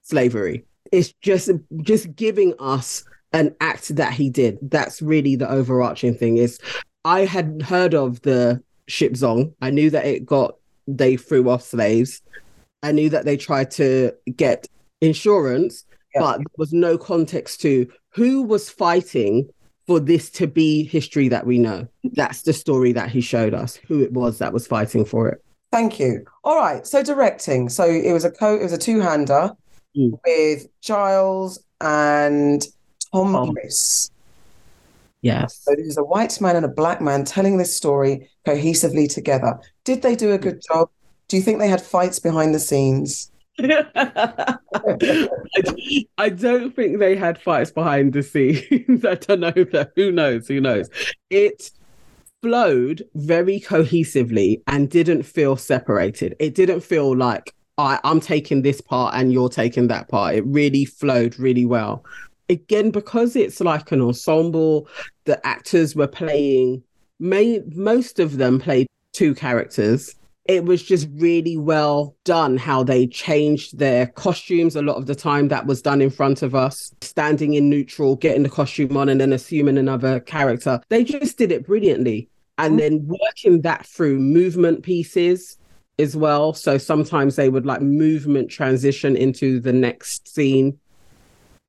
slavery. 0.03 0.65
It's 0.93 1.13
just 1.21 1.51
just 1.83 2.15
giving 2.15 2.55
us 2.59 3.05
an 3.33 3.55
act 3.61 3.97
that 3.97 4.13
he 4.13 4.31
did. 4.31 4.59
That's 4.63 5.03
really 5.03 5.37
the 5.37 5.51
overarching 5.51 6.15
thing. 6.15 6.39
Is 6.39 6.59
I 7.05 7.25
had 7.25 7.63
heard 7.63 7.95
of 7.95 8.23
the 8.23 8.63
ship 8.87 9.13
Zong. 9.15 9.53
I 9.61 9.71
knew 9.71 9.91
that 9.91 10.07
it 10.07 10.25
got 10.25 10.57
they 10.87 11.17
threw 11.17 11.51
off 11.51 11.63
slaves. 11.63 12.23
I 12.83 12.93
knew 12.93 13.11
that 13.11 13.25
they 13.25 13.37
tried 13.37 13.73
to 13.73 14.13
get 14.37 14.69
insurance, 15.01 15.85
Yeah. 16.15 16.21
but 16.23 16.37
there 16.39 16.45
was 16.57 16.73
no 16.73 16.99
context 16.99 17.61
to 17.63 17.87
who 18.11 18.43
was 18.43 18.71
fighting 18.71 19.49
for 19.87 20.01
this 20.01 20.29
to 20.31 20.47
be 20.47 20.85
history 20.85 21.29
that 21.29 21.47
we 21.47 21.59
know. 21.59 21.87
That's 22.13 22.43
the 22.43 22.53
story 22.53 22.93
that 22.93 23.11
he 23.11 23.21
showed 23.21 23.55
us, 23.55 23.77
who 23.77 24.03
it 24.03 24.13
was 24.13 24.39
that 24.39 24.53
was 24.53 24.67
fighting 24.67 25.05
for 25.05 25.29
it. 25.29 25.43
Thank 25.73 25.99
you. 25.99 26.25
All 26.45 26.57
right. 26.57 26.87
So 26.87 27.03
directing. 27.03 27.69
So 27.69 27.85
it 27.85 28.13
was 28.13 28.25
a 28.25 28.31
co 28.31 28.55
it 28.57 28.63
was 28.63 28.73
a 28.73 28.79
two-hander 28.79 29.53
Mm. 29.97 30.19
with 30.27 30.67
Giles 30.83 31.59
and 31.81 32.67
Tom. 33.13 33.33
Morris. 33.33 34.11
Yes. 35.23 35.61
So 35.63 35.75
this 35.75 35.87
is 35.87 35.97
a 35.99 36.05
white 36.05 36.41
man 36.41 36.57
and 36.57 36.65
a 36.65 36.69
black 36.69 37.01
man 37.01 37.25
telling 37.25 37.57
this 37.59 37.75
story 37.77 38.29
cohesively 38.47 39.13
together. 39.13 39.59
Did 39.85 40.03
they 40.03 40.15
do 40.15 40.33
a 40.33 40.39
good 40.39 40.63
job? 40.71 40.91
Do 41.29 41.37
you 41.37 41.43
think 41.43 41.59
they 41.59 41.69
had 41.69 41.81
fights 41.83 42.19
behind 42.19 42.55
the 42.55 42.61
scenes? 42.61 43.31
I 46.19 46.29
don't 46.29 46.75
think 46.75 46.99
they 46.99 47.17
had 47.17 47.41
fights 47.41 47.71
behind 47.71 48.13
the 48.13 48.23
scenes. 48.23 49.05
I 49.05 49.15
don't 49.15 49.41
know. 49.41 49.53
Who 49.97 50.13
knows? 50.13 50.47
Who 50.49 50.61
knows? 50.61 50.89
It 51.31 51.71
flowed 52.41 53.03
very 53.15 53.59
cohesively 53.61 54.63
and 54.69 54.89
didn't 54.89 55.25
feel 55.25 55.57
separated. 55.57 56.37
It 56.39 56.55
didn't 56.55 56.81
feel 56.83 57.17
like 57.17 57.53
I, 57.79 57.99
I'm 58.05 58.21
taking 58.21 58.63
this 58.63 58.81
part 58.81 59.15
and 59.15 59.33
you're 59.33 59.49
taking 59.49 59.89
that 59.89 60.09
part. 60.09 60.37
It 60.37 60.47
really 60.47 60.85
flowed 60.85 61.39
really 61.39 61.67
well. 61.67 62.05
Again, 62.49 62.91
because 62.91 63.35
it's 63.37 63.61
like 63.61 63.91
an 63.93 64.01
ensemble, 64.01 64.89
the 65.25 65.45
actors 65.47 65.97
were 65.97 66.07
playing, 66.07 66.83
may, 67.19 67.61
most 67.75 68.21
of 68.21 68.39
them 68.39 68.61
played 68.61 68.87
two 69.13 69.35
characters 69.35 70.15
it 70.49 70.65
was 70.65 70.83
just 70.83 71.07
really 71.13 71.59
well 71.59 72.17
done 72.25 72.57
how 72.57 72.83
they 72.83 73.07
changed 73.07 73.79
their 73.79 74.07
costumes. 74.07 74.75
A 74.75 74.83
lot 74.83 74.97
of 74.97 75.05
the 75.05 75.15
time 75.15 75.49
that 75.49 75.67
was 75.67 75.83
done 75.83 76.01
in 76.01 76.09
front 76.09 76.43
of 76.43 76.55
us 76.55 76.95
standing 77.03 77.55
in 77.55 77.69
neutral 77.69 78.17
getting 78.17 78.43
the 78.43 78.49
costume 78.49 78.97
on 78.97 79.11
and 79.11 79.21
then 79.21 79.35
assuming 79.35 79.77
another 79.77 80.21
character. 80.21 80.81
They 80.89 81.05
just 81.05 81.37
did 81.37 81.53
it 81.53 81.67
brilliantly. 81.67 82.31
And 82.57 82.79
then 82.79 83.07
working 83.07 83.61
that 83.61 83.87
through 83.87 84.19
movement 84.19 84.83
pieces 84.83 85.59
as 85.99 86.17
well. 86.17 86.55
So 86.55 86.79
sometimes 86.79 87.37
they 87.37 87.51
would 87.51 87.67
like 87.67 87.83
movement 87.83 88.51
transition 88.51 89.17
into 89.17 89.61
the 89.61 89.73
next 89.73 90.35
scene. 90.35 90.79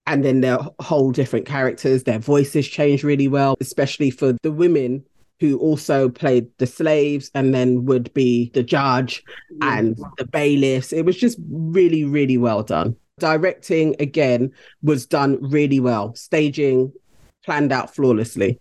And 0.07 0.23
then 0.23 0.39
they're 0.39 0.57
whole 0.79 1.11
different 1.11 1.45
characters. 1.45 2.05
Their 2.05 2.17
voices 2.17 2.67
change 2.67 3.03
really 3.03 3.27
well 3.27 3.57
especially 3.59 4.09
for 4.09 4.37
the 4.41 4.51
women 4.51 5.03
who 5.39 5.57
also 5.59 6.09
played 6.09 6.47
the 6.57 6.67
slaves 6.67 7.31
and 7.33 7.53
then 7.53 7.85
would 7.85 8.13
be 8.13 8.51
the 8.53 8.63
judge 8.63 9.23
and 9.61 9.97
the 10.17 10.25
bailiffs. 10.25 10.91
It 10.91 11.05
was 11.05 11.17
just 11.17 11.37
really, 11.49 12.03
really 12.03 12.37
well 12.37 12.63
done. 12.63 12.95
Directing 13.19 13.95
again 13.99 14.51
was 14.81 15.05
done 15.05 15.37
really 15.41 15.79
well. 15.79 16.15
Staging 16.15 16.91
planned 17.43 17.71
out 17.71 17.93
flawlessly. 17.93 18.59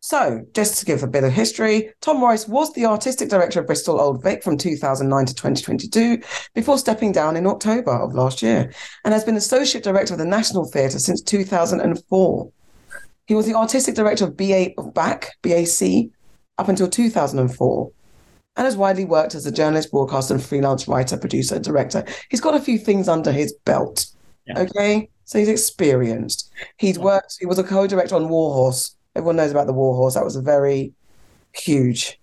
So, 0.00 0.44
just 0.54 0.78
to 0.78 0.84
give 0.84 1.02
a 1.02 1.08
bit 1.08 1.24
of 1.24 1.32
history, 1.32 1.90
Tom 2.00 2.20
Morris 2.20 2.46
was 2.46 2.72
the 2.72 2.86
artistic 2.86 3.28
director 3.28 3.58
of 3.58 3.66
Bristol 3.66 4.00
Old 4.00 4.22
Vic 4.22 4.44
from 4.44 4.56
2009 4.56 5.26
to 5.26 5.34
2022 5.34 6.22
before 6.54 6.78
stepping 6.78 7.10
down 7.10 7.36
in 7.36 7.48
October 7.48 7.90
of 7.90 8.14
last 8.14 8.40
year 8.40 8.72
and 9.04 9.12
has 9.12 9.24
been 9.24 9.34
associate 9.34 9.82
director 9.82 10.14
of 10.14 10.18
the 10.18 10.24
National 10.24 10.64
Theatre 10.66 11.00
since 11.00 11.20
2004. 11.20 12.52
He 13.28 13.34
was 13.34 13.46
the 13.46 13.54
artistic 13.54 13.94
director 13.94 14.24
of 14.24 14.36
BA 14.36 14.70
of 14.78 14.94
BAC, 14.94 15.30
BAC 15.42 16.10
up 16.56 16.68
until 16.68 16.88
2004 16.88 17.92
and 18.56 18.64
has 18.64 18.76
widely 18.76 19.04
worked 19.04 19.36
as 19.36 19.46
a 19.46 19.52
journalist, 19.52 19.92
broadcaster, 19.92 20.34
and 20.34 20.42
freelance 20.42 20.88
writer, 20.88 21.16
producer, 21.16 21.54
and 21.54 21.64
director. 21.64 22.04
He's 22.30 22.40
got 22.40 22.54
a 22.54 22.60
few 22.60 22.78
things 22.78 23.06
under 23.06 23.30
his 23.30 23.52
belt. 23.64 24.06
Yeah. 24.46 24.60
Okay. 24.60 25.10
So 25.26 25.38
he's 25.38 25.48
experienced. 25.48 26.50
He's 26.78 26.98
worked, 26.98 27.36
he 27.38 27.44
was 27.46 27.58
a 27.58 27.64
co 27.64 27.86
director 27.86 28.16
on 28.16 28.30
Warhorse. 28.30 28.96
Everyone 29.14 29.36
knows 29.36 29.50
about 29.50 29.66
the 29.66 29.74
Warhorse. 29.74 30.14
That 30.14 30.24
was 30.24 30.36
a 30.36 30.42
very 30.42 30.94
huge, 31.54 32.18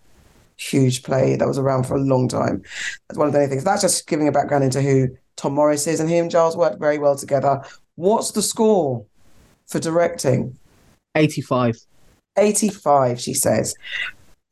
huge 0.58 1.04
play 1.04 1.36
that 1.36 1.48
was 1.48 1.60
around 1.60 1.84
for 1.84 1.96
a 1.96 2.02
long 2.02 2.28
time. 2.28 2.64
That's 3.08 3.18
one 3.18 3.28
of 3.28 3.34
the 3.34 3.40
only 3.40 3.50
things. 3.50 3.64
That's 3.64 3.84
just 3.84 4.08
giving 4.08 4.28
a 4.28 4.32
background 4.32 4.64
into 4.64 4.82
who 4.82 5.10
Tom 5.36 5.54
Morris 5.54 5.86
is, 5.86 6.00
and 6.00 6.10
he 6.10 6.18
and 6.18 6.32
Giles 6.32 6.58
worked 6.58 6.80
very 6.80 6.98
well 6.98 7.16
together. 7.16 7.62
What's 7.94 8.32
the 8.32 8.42
score 8.42 9.06
for 9.68 9.80
directing? 9.80 10.58
85. 11.16 11.78
85, 12.38 13.20
she 13.20 13.34
says. 13.34 13.76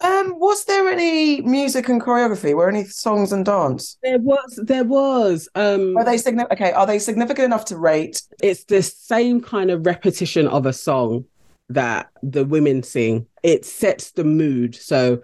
Um, 0.01 0.37
was 0.37 0.65
there 0.65 0.89
any 0.89 1.41
music 1.41 1.87
and 1.87 2.01
choreography? 2.01 2.53
Were 2.53 2.67
any 2.67 2.83
songs 2.83 3.31
and 3.31 3.45
dance? 3.45 3.97
There 4.03 4.19
was, 4.19 4.59
there 4.61 4.83
was. 4.83 5.47
Um, 5.55 5.95
Are 5.95 6.03
they 6.03 6.17
significant? 6.17 6.59
Okay, 6.59 6.73
are 6.73 6.85
they 6.85 6.99
significant 6.99 7.45
enough 7.45 7.65
to 7.65 7.77
rate? 7.77 8.21
it's 8.41 8.65
the 8.65 8.81
same 8.81 9.39
kind 9.39 9.71
of 9.71 9.85
repetition 9.85 10.47
of 10.47 10.65
a 10.65 10.73
song 10.73 11.23
that 11.69 12.09
the 12.21 12.43
women 12.43 12.83
sing. 12.83 13.25
It 13.43 13.65
sets 13.65 14.11
the 14.11 14.25
mood. 14.25 14.75
So 14.75 15.21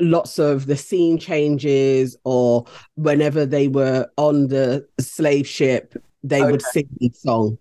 lots 0.00 0.38
of 0.40 0.66
the 0.66 0.76
scene 0.76 1.18
changes, 1.18 2.16
or 2.24 2.64
whenever 2.96 3.46
they 3.46 3.68
were 3.68 4.08
on 4.16 4.48
the 4.48 4.86
slave 4.98 5.46
ship, 5.46 5.94
they 6.24 6.42
would 6.42 6.62
sing 6.62 6.88
the 6.98 7.10
song. 7.14 7.58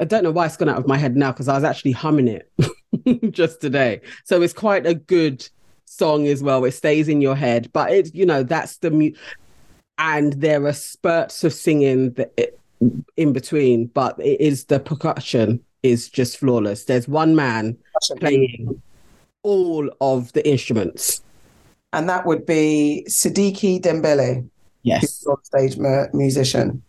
I 0.00 0.04
don't 0.04 0.22
know 0.24 0.30
why 0.30 0.46
it's 0.46 0.56
gone 0.56 0.68
out 0.68 0.78
of 0.78 0.86
my 0.86 0.96
head 0.98 1.16
now 1.16 1.32
because 1.32 1.48
I 1.48 1.54
was 1.54 1.64
actually 1.64 1.92
humming 1.92 2.28
it 2.28 2.50
just 3.32 3.60
today. 3.60 4.00
So 4.24 4.42
it's 4.42 4.52
quite 4.52 4.86
a 4.86 4.94
good 4.94 5.48
song 5.86 6.26
as 6.28 6.42
well. 6.42 6.64
It 6.64 6.72
stays 6.72 7.08
in 7.08 7.20
your 7.20 7.34
head, 7.36 7.70
but 7.72 7.90
it's 7.92 8.14
you 8.14 8.26
know 8.26 8.42
that's 8.42 8.78
the 8.78 8.90
mu- 8.90 9.12
and 9.98 10.32
there 10.34 10.64
are 10.66 10.72
spurts 10.72 11.44
of 11.44 11.52
singing 11.52 12.12
that 12.12 12.56
in 13.16 13.32
between, 13.32 13.86
but 13.86 14.18
it 14.18 14.40
is 14.40 14.64
the 14.66 14.80
percussion 14.80 15.60
is 15.82 16.08
just 16.08 16.38
flawless. 16.38 16.84
There's 16.84 17.06
one 17.08 17.34
man 17.36 17.76
playing 18.18 18.80
all 19.42 19.90
of 20.00 20.32
the 20.32 20.46
instruments. 20.48 21.22
And 21.92 22.08
that 22.08 22.24
would 22.26 22.46
be 22.46 23.04
Sidiki 23.08 23.80
Dembele, 23.80 24.48
Yes, 24.82 25.26
on 25.26 25.42
stage 25.44 25.76
mu- 25.76 26.06
musician. 26.14 26.82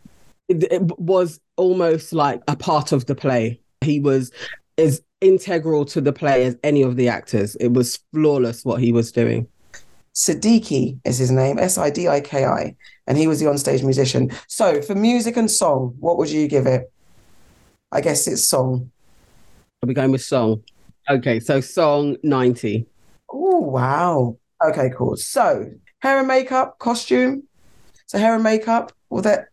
it, 0.47 0.63
it 0.71 0.99
was 0.99 1.39
almost 1.61 2.11
like 2.11 2.41
a 2.47 2.55
part 2.55 2.91
of 2.91 3.05
the 3.05 3.13
play. 3.13 3.61
He 3.81 3.99
was 3.99 4.31
as 4.79 5.03
integral 5.21 5.85
to 5.85 6.01
the 6.01 6.11
play 6.11 6.45
as 6.45 6.57
any 6.63 6.81
of 6.81 6.95
the 6.95 7.07
actors. 7.07 7.55
It 7.57 7.73
was 7.73 7.99
flawless 8.11 8.65
what 8.65 8.81
he 8.81 8.91
was 8.91 9.11
doing. 9.11 9.47
Sidiki 10.15 10.99
is 11.05 11.19
his 11.19 11.29
name, 11.29 11.59
S 11.59 11.77
I 11.77 11.91
D 11.91 12.07
I 12.07 12.19
K 12.19 12.45
I, 12.45 12.75
and 13.05 13.17
he 13.17 13.27
was 13.27 13.39
the 13.39 13.45
onstage 13.45 13.83
musician. 13.83 14.31
So, 14.47 14.81
for 14.81 14.95
music 14.95 15.37
and 15.37 15.49
song, 15.49 15.95
what 15.99 16.17
would 16.17 16.31
you 16.31 16.47
give 16.47 16.65
it? 16.65 16.91
I 17.91 18.01
guess 18.01 18.27
it's 18.27 18.43
song. 18.43 18.91
Are 19.83 19.87
we 19.87 19.93
going 19.93 20.11
with 20.11 20.23
song? 20.23 20.63
Okay, 21.09 21.39
so 21.39 21.61
song 21.61 22.17
90. 22.23 22.85
Oh, 23.29 23.59
wow. 23.59 24.37
Okay, 24.65 24.89
cool. 24.97 25.15
So, 25.15 25.71
hair 25.99 26.17
and 26.19 26.27
makeup, 26.27 26.79
costume. 26.79 27.43
So 28.07 28.17
hair 28.17 28.33
and 28.33 28.43
makeup, 28.43 28.91
was 29.09 29.23
that 29.23 29.50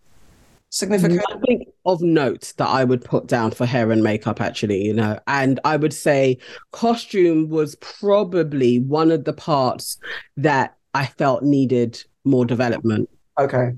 significant? 0.70 1.22
Nothing 1.28 1.64
of 1.86 2.02
note 2.02 2.52
that 2.56 2.68
I 2.68 2.84
would 2.84 3.04
put 3.04 3.26
down 3.26 3.50
for 3.50 3.66
hair 3.66 3.90
and 3.90 4.02
makeup, 4.02 4.40
actually, 4.40 4.84
you 4.84 4.94
know. 4.94 5.18
And 5.26 5.60
I 5.64 5.76
would 5.76 5.92
say 5.92 6.38
costume 6.72 7.48
was 7.48 7.76
probably 7.76 8.78
one 8.78 9.10
of 9.10 9.24
the 9.24 9.32
parts 9.32 9.98
that 10.36 10.76
I 10.94 11.06
felt 11.06 11.42
needed 11.42 12.02
more 12.24 12.44
development. 12.44 13.08
Okay. 13.38 13.72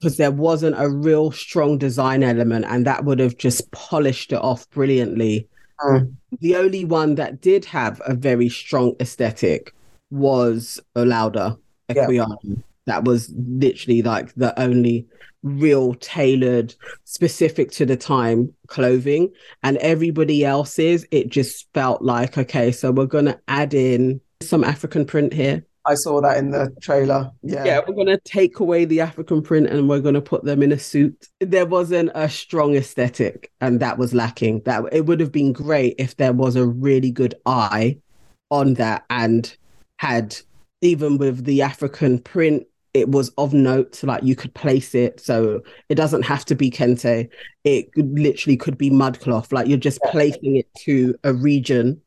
Because 0.00 0.16
there 0.16 0.32
wasn't 0.32 0.74
a 0.78 0.88
real 0.88 1.30
strong 1.30 1.78
design 1.78 2.22
element, 2.22 2.64
and 2.68 2.86
that 2.86 3.04
would 3.04 3.20
have 3.20 3.36
just 3.36 3.70
polished 3.70 4.32
it 4.32 4.40
off 4.40 4.68
brilliantly. 4.70 5.48
Mm. 5.80 6.14
The 6.40 6.56
only 6.56 6.84
one 6.84 7.14
that 7.16 7.40
did 7.40 7.64
have 7.66 8.00
a 8.06 8.14
very 8.14 8.48
strong 8.48 8.94
aesthetic 9.00 9.74
was 10.10 10.80
Olaudah 10.96 11.58
Yeah. 11.88 12.26
That 12.86 13.04
was 13.04 13.32
literally 13.36 14.02
like 14.02 14.34
the 14.34 14.58
only 14.60 15.06
real 15.42 15.94
tailored, 15.94 16.74
specific 17.04 17.70
to 17.72 17.86
the 17.86 17.96
time 17.96 18.52
clothing. 18.68 19.32
And 19.62 19.76
everybody 19.78 20.44
else's, 20.44 21.06
it 21.10 21.28
just 21.28 21.66
felt 21.74 22.02
like, 22.02 22.38
okay, 22.38 22.72
so 22.72 22.92
we're 22.92 23.06
going 23.06 23.26
to 23.26 23.40
add 23.48 23.74
in 23.74 24.20
some 24.40 24.64
African 24.64 25.04
print 25.04 25.32
here. 25.32 25.64
I 25.84 25.94
saw 25.94 26.20
that 26.20 26.38
in 26.38 26.50
the 26.50 26.72
trailer. 26.80 27.32
Yeah. 27.42 27.64
Yeah, 27.64 27.80
we're 27.86 27.94
going 27.94 28.06
to 28.06 28.18
take 28.18 28.60
away 28.60 28.84
the 28.84 29.00
African 29.00 29.42
print 29.42 29.66
and 29.66 29.88
we're 29.88 30.00
going 30.00 30.14
to 30.14 30.20
put 30.20 30.44
them 30.44 30.62
in 30.62 30.70
a 30.70 30.78
suit. 30.78 31.28
There 31.40 31.66
wasn't 31.66 32.12
a 32.14 32.28
strong 32.28 32.76
aesthetic, 32.76 33.50
and 33.60 33.80
that 33.80 33.98
was 33.98 34.14
lacking. 34.14 34.62
That 34.64 34.84
it 34.92 35.06
would 35.06 35.18
have 35.18 35.32
been 35.32 35.52
great 35.52 35.96
if 35.98 36.16
there 36.16 36.32
was 36.32 36.54
a 36.54 36.66
really 36.66 37.10
good 37.10 37.34
eye 37.46 37.98
on 38.50 38.74
that 38.74 39.04
and 39.10 39.56
had 39.96 40.36
even 40.82 41.18
with 41.18 41.44
the 41.44 41.62
African 41.62 42.20
print, 42.20 42.64
it 42.94 43.08
was 43.08 43.30
of 43.38 43.52
note. 43.52 44.02
Like 44.02 44.22
you 44.22 44.36
could 44.36 44.54
place 44.54 44.94
it, 44.94 45.20
so 45.20 45.62
it 45.88 45.94
doesn't 45.94 46.22
have 46.22 46.44
to 46.46 46.54
be 46.54 46.70
kente. 46.70 47.28
It 47.64 47.92
could, 47.92 48.18
literally 48.18 48.56
could 48.56 48.78
be 48.78 48.90
mudcloth. 48.90 49.52
Like 49.52 49.66
you're 49.66 49.78
just 49.78 50.00
placing 50.10 50.56
it 50.56 50.68
to 50.80 51.14
a 51.24 51.32
region 51.32 52.00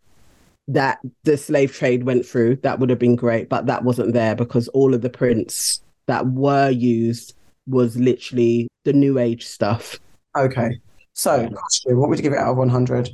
that 0.67 0.99
the 1.23 1.37
slave 1.37 1.73
trade 1.73 2.03
went 2.03 2.25
through, 2.25 2.55
that 2.57 2.79
would 2.79 2.89
have 2.89 2.99
been 2.99 3.15
great, 3.15 3.49
but 3.49 3.67
that 3.67 3.83
wasn't 3.83 4.13
there 4.13 4.35
because 4.35 4.67
all 4.69 4.93
of 4.93 5.01
the 5.01 5.09
prints 5.09 5.81
that 6.07 6.25
were 6.27 6.69
used 6.69 7.35
was 7.67 7.95
literally 7.97 8.67
the 8.83 8.93
new 8.93 9.19
age 9.19 9.45
stuff. 9.45 9.99
Okay. 10.35 10.79
So 11.13 11.49
costume, 11.49 11.99
what 11.99 12.09
would 12.09 12.19
you 12.19 12.23
give 12.23 12.33
it 12.33 12.39
out 12.39 12.51
of 12.51 12.57
100? 12.57 13.09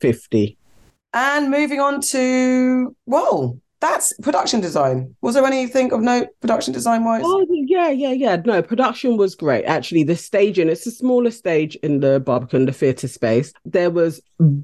50. 0.00 0.56
And 1.14 1.50
moving 1.50 1.80
on 1.80 2.00
to, 2.00 2.96
well, 3.06 3.58
that's 3.82 4.12
production 4.22 4.60
design. 4.60 5.14
Was 5.22 5.34
there 5.34 5.44
anything 5.44 5.92
of 5.92 6.00
note 6.00 6.28
production 6.40 6.72
design 6.72 7.04
wise? 7.04 7.22
Oh, 7.24 7.44
yeah, 7.50 7.90
yeah, 7.90 8.12
yeah. 8.12 8.36
No, 8.36 8.62
production 8.62 9.16
was 9.16 9.34
great. 9.34 9.64
Actually, 9.64 10.04
the 10.04 10.16
staging, 10.16 10.68
it's 10.68 10.86
a 10.86 10.92
smaller 10.92 11.32
stage 11.32 11.74
in 11.76 11.98
the 12.00 12.20
Barbican, 12.20 12.64
the 12.64 12.72
theatre 12.72 13.08
space. 13.08 13.52
There 13.64 13.90
was 13.90 14.22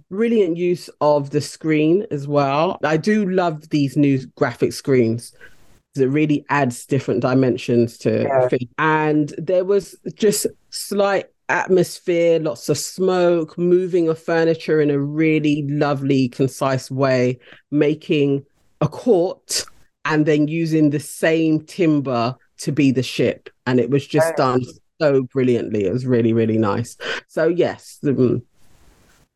brilliant 0.08 0.56
use 0.56 0.88
of 1.00 1.30
the 1.30 1.40
screen 1.40 2.06
as 2.12 2.28
well. 2.28 2.78
I 2.84 2.96
do 2.96 3.28
love 3.28 3.68
these 3.70 3.96
new 3.96 4.24
graphic 4.36 4.72
screens. 4.72 5.34
It 5.96 6.06
really 6.06 6.44
adds 6.48 6.86
different 6.86 7.20
dimensions 7.20 7.98
to 7.98 8.22
Yeah. 8.22 8.48
things. 8.48 8.70
And 8.78 9.34
there 9.36 9.64
was 9.64 9.96
just 10.14 10.46
slight 10.70 11.26
atmosphere, 11.48 12.38
lots 12.38 12.68
of 12.68 12.78
smoke, 12.78 13.58
moving 13.58 14.08
of 14.08 14.18
furniture 14.18 14.80
in 14.80 14.90
a 14.90 14.98
really 15.00 15.66
lovely, 15.68 16.28
concise 16.28 16.88
way, 16.88 17.40
making 17.72 18.44
a 18.80 18.88
court 18.88 19.64
and 20.04 20.24
then 20.26 20.48
using 20.48 20.90
the 20.90 21.00
same 21.00 21.64
timber 21.64 22.36
to 22.58 22.72
be 22.72 22.90
the 22.90 23.02
ship. 23.02 23.48
And 23.66 23.78
it 23.80 23.90
was 23.90 24.06
just 24.06 24.36
done 24.36 24.62
so 25.00 25.22
brilliantly. 25.24 25.84
It 25.84 25.92
was 25.92 26.06
really, 26.06 26.32
really 26.32 26.58
nice. 26.58 26.96
So, 27.28 27.48
yes, 27.48 27.98
mm, 28.02 28.42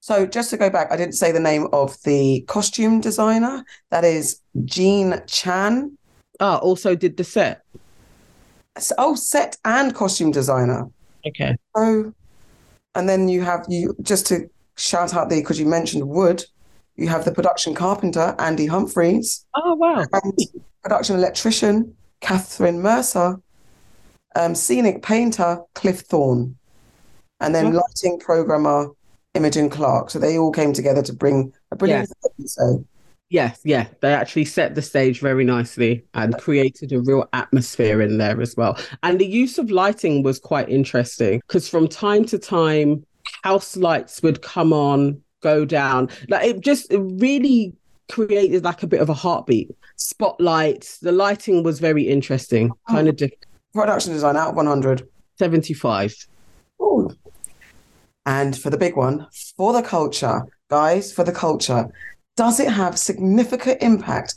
So 0.01 0.27
just 0.27 0.51
to 0.51 0.57
go 0.57 0.71
back, 0.71 0.91
I 0.91 0.97
didn't 0.97 1.15
say 1.15 1.31
the 1.33 1.41
name 1.41 1.69
of 1.73 1.97
the 2.05 2.45
costume 2.49 3.01
designer. 3.01 3.65
That 3.91 4.05
is 4.05 4.41
Jean 4.65 5.21
Chan. 5.27 5.97
ah, 6.41 6.59
also 6.59 6.95
did 6.97 7.17
the 7.17 7.25
set. 7.25 7.63
S- 8.77 8.93
Oh, 8.99 9.15
set 9.15 9.57
and 9.65 9.95
costume 9.95 10.31
designer. 10.31 10.89
Okay. 11.27 11.57
Oh, 11.75 12.13
and 12.95 13.09
then 13.09 13.29
you 13.29 13.43
have 13.43 13.65
you 13.69 13.95
just 14.03 14.27
to 14.29 14.49
shout 14.77 15.15
out 15.15 15.29
there 15.29 15.41
because 15.41 15.61
you 15.61 15.67
mentioned 15.67 16.09
wood. 16.09 16.45
You 16.97 17.09
have 17.09 17.25
the 17.25 17.33
production 17.33 17.75
carpenter 17.75 18.35
Andy 18.39 18.67
Humphreys 18.67 19.47
Oh, 19.57 19.75
wow. 19.75 20.05
and 20.13 20.39
production 20.83 21.17
electrician 21.17 21.95
Catherine 22.21 22.81
Mercer, 22.81 23.37
um, 24.37 24.55
scenic 24.55 25.03
painter 25.03 25.61
Cliff 25.75 26.01
Thorne, 26.01 26.57
and 27.41 27.55
then 27.55 27.73
Yeah. 27.73 27.81
lighting 27.81 28.19
programmer 28.21 28.89
Imogen 29.35 29.71
Clark. 29.71 30.11
So 30.11 30.19
they 30.19 30.37
all 30.39 30.53
came 30.53 30.73
together 30.73 31.03
to 31.03 31.13
bring 31.13 31.53
a 31.71 31.77
brilliant. 31.77 32.11
So 32.45 32.85
Yes, 33.31 33.61
yeah, 33.65 33.87
they 34.03 34.13
actually 34.13 34.45
set 34.45 34.75
the 34.75 34.83
stage 34.83 35.21
very 35.21 35.43
nicely 35.43 36.05
and 36.13 36.37
created 36.37 36.93
a 36.93 37.01
real 37.01 37.27
atmosphere 37.33 38.03
in 38.03 38.19
there 38.19 38.39
as 38.43 38.55
well. 38.59 38.77
And 39.03 39.19
the 39.19 39.27
use 39.27 39.57
of 39.57 39.71
lighting 39.71 40.23
was 40.23 40.39
quite 40.39 40.69
interesting 40.69 41.41
because 41.49 41.67
from 41.67 41.89
time 41.89 42.27
to 42.27 42.39
time, 42.39 43.07
house 43.43 43.75
lights 43.75 44.23
would 44.23 44.43
come 44.43 44.75
on, 44.75 45.23
go 45.43 45.65
down. 45.65 46.09
Like 46.29 46.47
it 46.47 46.61
just 46.61 46.91
it 46.93 46.99
really 46.99 47.75
created 48.11 48.65
like 48.65 48.83
a 48.83 48.87
bit 48.87 49.01
of 49.01 49.09
a 49.09 49.15
heartbeat. 49.15 49.71
Spotlights, 49.97 50.99
the 50.99 51.13
lighting 51.13 51.63
was 51.63 51.79
very 51.79 52.09
interesting, 52.09 52.71
oh. 52.71 52.93
kind 52.93 53.09
of 53.09 53.17
diff- 53.17 53.33
production 53.73 54.13
design 54.13 54.37
out 54.37 54.51
of 54.51 54.57
100. 54.57 55.09
75. 55.39 56.15
Ooh. 56.81 57.11
And 58.27 58.57
for 58.57 58.71
the 58.71 58.77
big 58.77 58.97
one, 58.97 59.27
for 59.57 59.73
the 59.73 59.83
culture, 59.83 60.43
guys, 60.71 61.13
for 61.13 61.25
the 61.25 61.33
culture, 61.33 61.89
does 62.37 62.61
it 62.61 62.69
have 62.69 62.99
significant 62.99 63.83
impact 63.83 64.35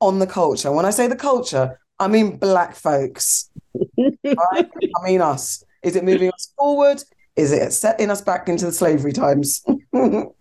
on 0.00 0.18
the 0.18 0.26
culture? 0.26 0.72
When 0.72 0.86
I 0.86 0.90
say 0.90 1.06
the 1.06 1.16
culture, 1.16 1.78
I 1.98 2.08
mean 2.08 2.38
black 2.38 2.74
folks. 2.74 3.50
right? 3.98 4.70
I 4.94 5.04
mean 5.04 5.20
us. 5.20 5.62
Is 5.82 5.96
it 5.96 6.04
moving 6.04 6.30
us 6.30 6.52
forward? 6.56 7.02
Is 7.36 7.52
it 7.52 7.72
setting 7.72 8.10
us 8.10 8.22
back 8.22 8.48
into 8.48 8.66
the 8.66 8.72
slavery 8.72 9.12
times? 9.12 9.62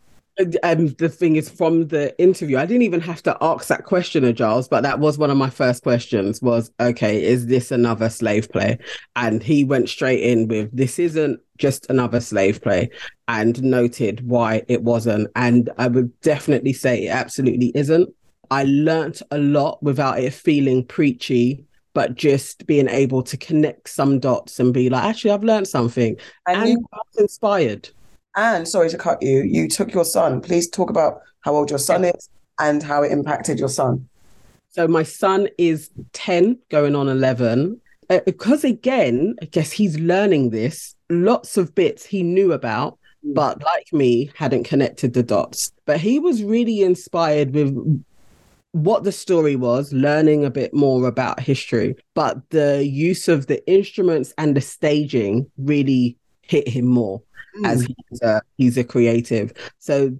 Um, 0.63 0.87
the 0.97 1.07
thing 1.07 1.37
is, 1.37 1.49
from 1.49 1.87
the 1.87 2.17
interview, 2.19 2.57
I 2.57 2.65
didn't 2.65 2.81
even 2.81 2.99
have 3.01 3.23
to 3.23 3.37
ask 3.39 3.67
that 3.67 3.85
question 3.85 4.25
of 4.25 4.35
Giles, 4.35 4.67
but 4.67 4.83
that 4.83 4.99
was 4.99 5.17
one 5.17 5.31
of 5.31 5.37
my 5.37 5.49
first 5.49 5.83
questions. 5.83 6.41
Was 6.41 6.71
okay, 6.79 7.23
is 7.23 7.47
this 7.47 7.71
another 7.71 8.09
slave 8.09 8.51
play? 8.51 8.77
And 9.15 9.41
he 9.41 9.63
went 9.63 9.87
straight 9.87 10.23
in 10.23 10.49
with, 10.49 10.75
"This 10.75 10.99
isn't 10.99 11.39
just 11.57 11.89
another 11.89 12.19
slave 12.19 12.61
play," 12.61 12.89
and 13.29 13.63
noted 13.63 14.27
why 14.27 14.63
it 14.67 14.83
wasn't. 14.83 15.31
And 15.35 15.69
I 15.77 15.87
would 15.87 16.19
definitely 16.19 16.73
say 16.73 17.05
it 17.05 17.11
absolutely 17.11 17.71
isn't. 17.73 18.13
I 18.51 18.65
learnt 18.65 19.21
a 19.31 19.37
lot 19.37 19.81
without 19.81 20.19
it 20.19 20.33
feeling 20.33 20.85
preachy, 20.85 21.63
but 21.93 22.15
just 22.15 22.67
being 22.67 22.89
able 22.89 23.23
to 23.23 23.37
connect 23.37 23.87
some 23.89 24.19
dots 24.19 24.59
and 24.59 24.73
be 24.73 24.89
like, 24.89 25.05
actually, 25.05 25.31
I've 25.31 25.45
learned 25.45 25.69
something, 25.69 26.17
and 26.45 26.57
and 26.57 26.85
I 26.93 26.97
was 26.97 27.21
inspired. 27.21 27.89
And 28.35 28.67
sorry 28.67 28.89
to 28.89 28.97
cut 28.97 29.21
you, 29.21 29.43
you 29.43 29.67
took 29.67 29.93
your 29.93 30.05
son. 30.05 30.41
Please 30.41 30.69
talk 30.69 30.89
about 30.89 31.21
how 31.41 31.55
old 31.55 31.69
your 31.69 31.79
son 31.79 32.05
is 32.05 32.29
and 32.59 32.81
how 32.83 33.03
it 33.03 33.11
impacted 33.11 33.59
your 33.59 33.69
son. 33.69 34.07
So 34.69 34.87
my 34.87 35.03
son 35.03 35.47
is 35.57 35.89
10, 36.13 36.59
going 36.69 36.95
on 36.95 37.07
11. 37.07 37.79
Uh, 38.09 38.19
because 38.25 38.63
again, 38.63 39.35
I 39.41 39.45
guess 39.45 39.71
he's 39.71 39.97
learning 39.97 40.49
this. 40.49 40.95
Lots 41.09 41.55
of 41.55 41.73
bits 41.75 42.05
he 42.05 42.23
knew 42.23 42.51
about, 42.51 42.97
but 43.23 43.63
like 43.63 43.93
me, 43.93 44.31
hadn't 44.35 44.65
connected 44.65 45.13
the 45.13 45.23
dots. 45.23 45.71
But 45.85 46.01
he 46.01 46.19
was 46.19 46.43
really 46.43 46.81
inspired 46.81 47.53
with 47.53 48.03
what 48.73 49.05
the 49.05 49.11
story 49.11 49.55
was, 49.55 49.93
learning 49.93 50.43
a 50.43 50.51
bit 50.51 50.73
more 50.73 51.07
about 51.07 51.39
history. 51.39 51.95
But 52.13 52.49
the 52.49 52.85
use 52.85 53.29
of 53.29 53.47
the 53.47 53.65
instruments 53.71 54.33
and 54.37 54.57
the 54.57 54.61
staging 54.61 55.49
really 55.57 56.17
hit 56.47 56.67
him 56.67 56.85
more 56.85 57.21
as 57.63 57.83
mm. 57.83 57.95
he's 58.09 58.21
a, 58.21 58.41
he's 58.57 58.77
a 58.77 58.83
creative. 58.83 59.53
So 59.79 60.15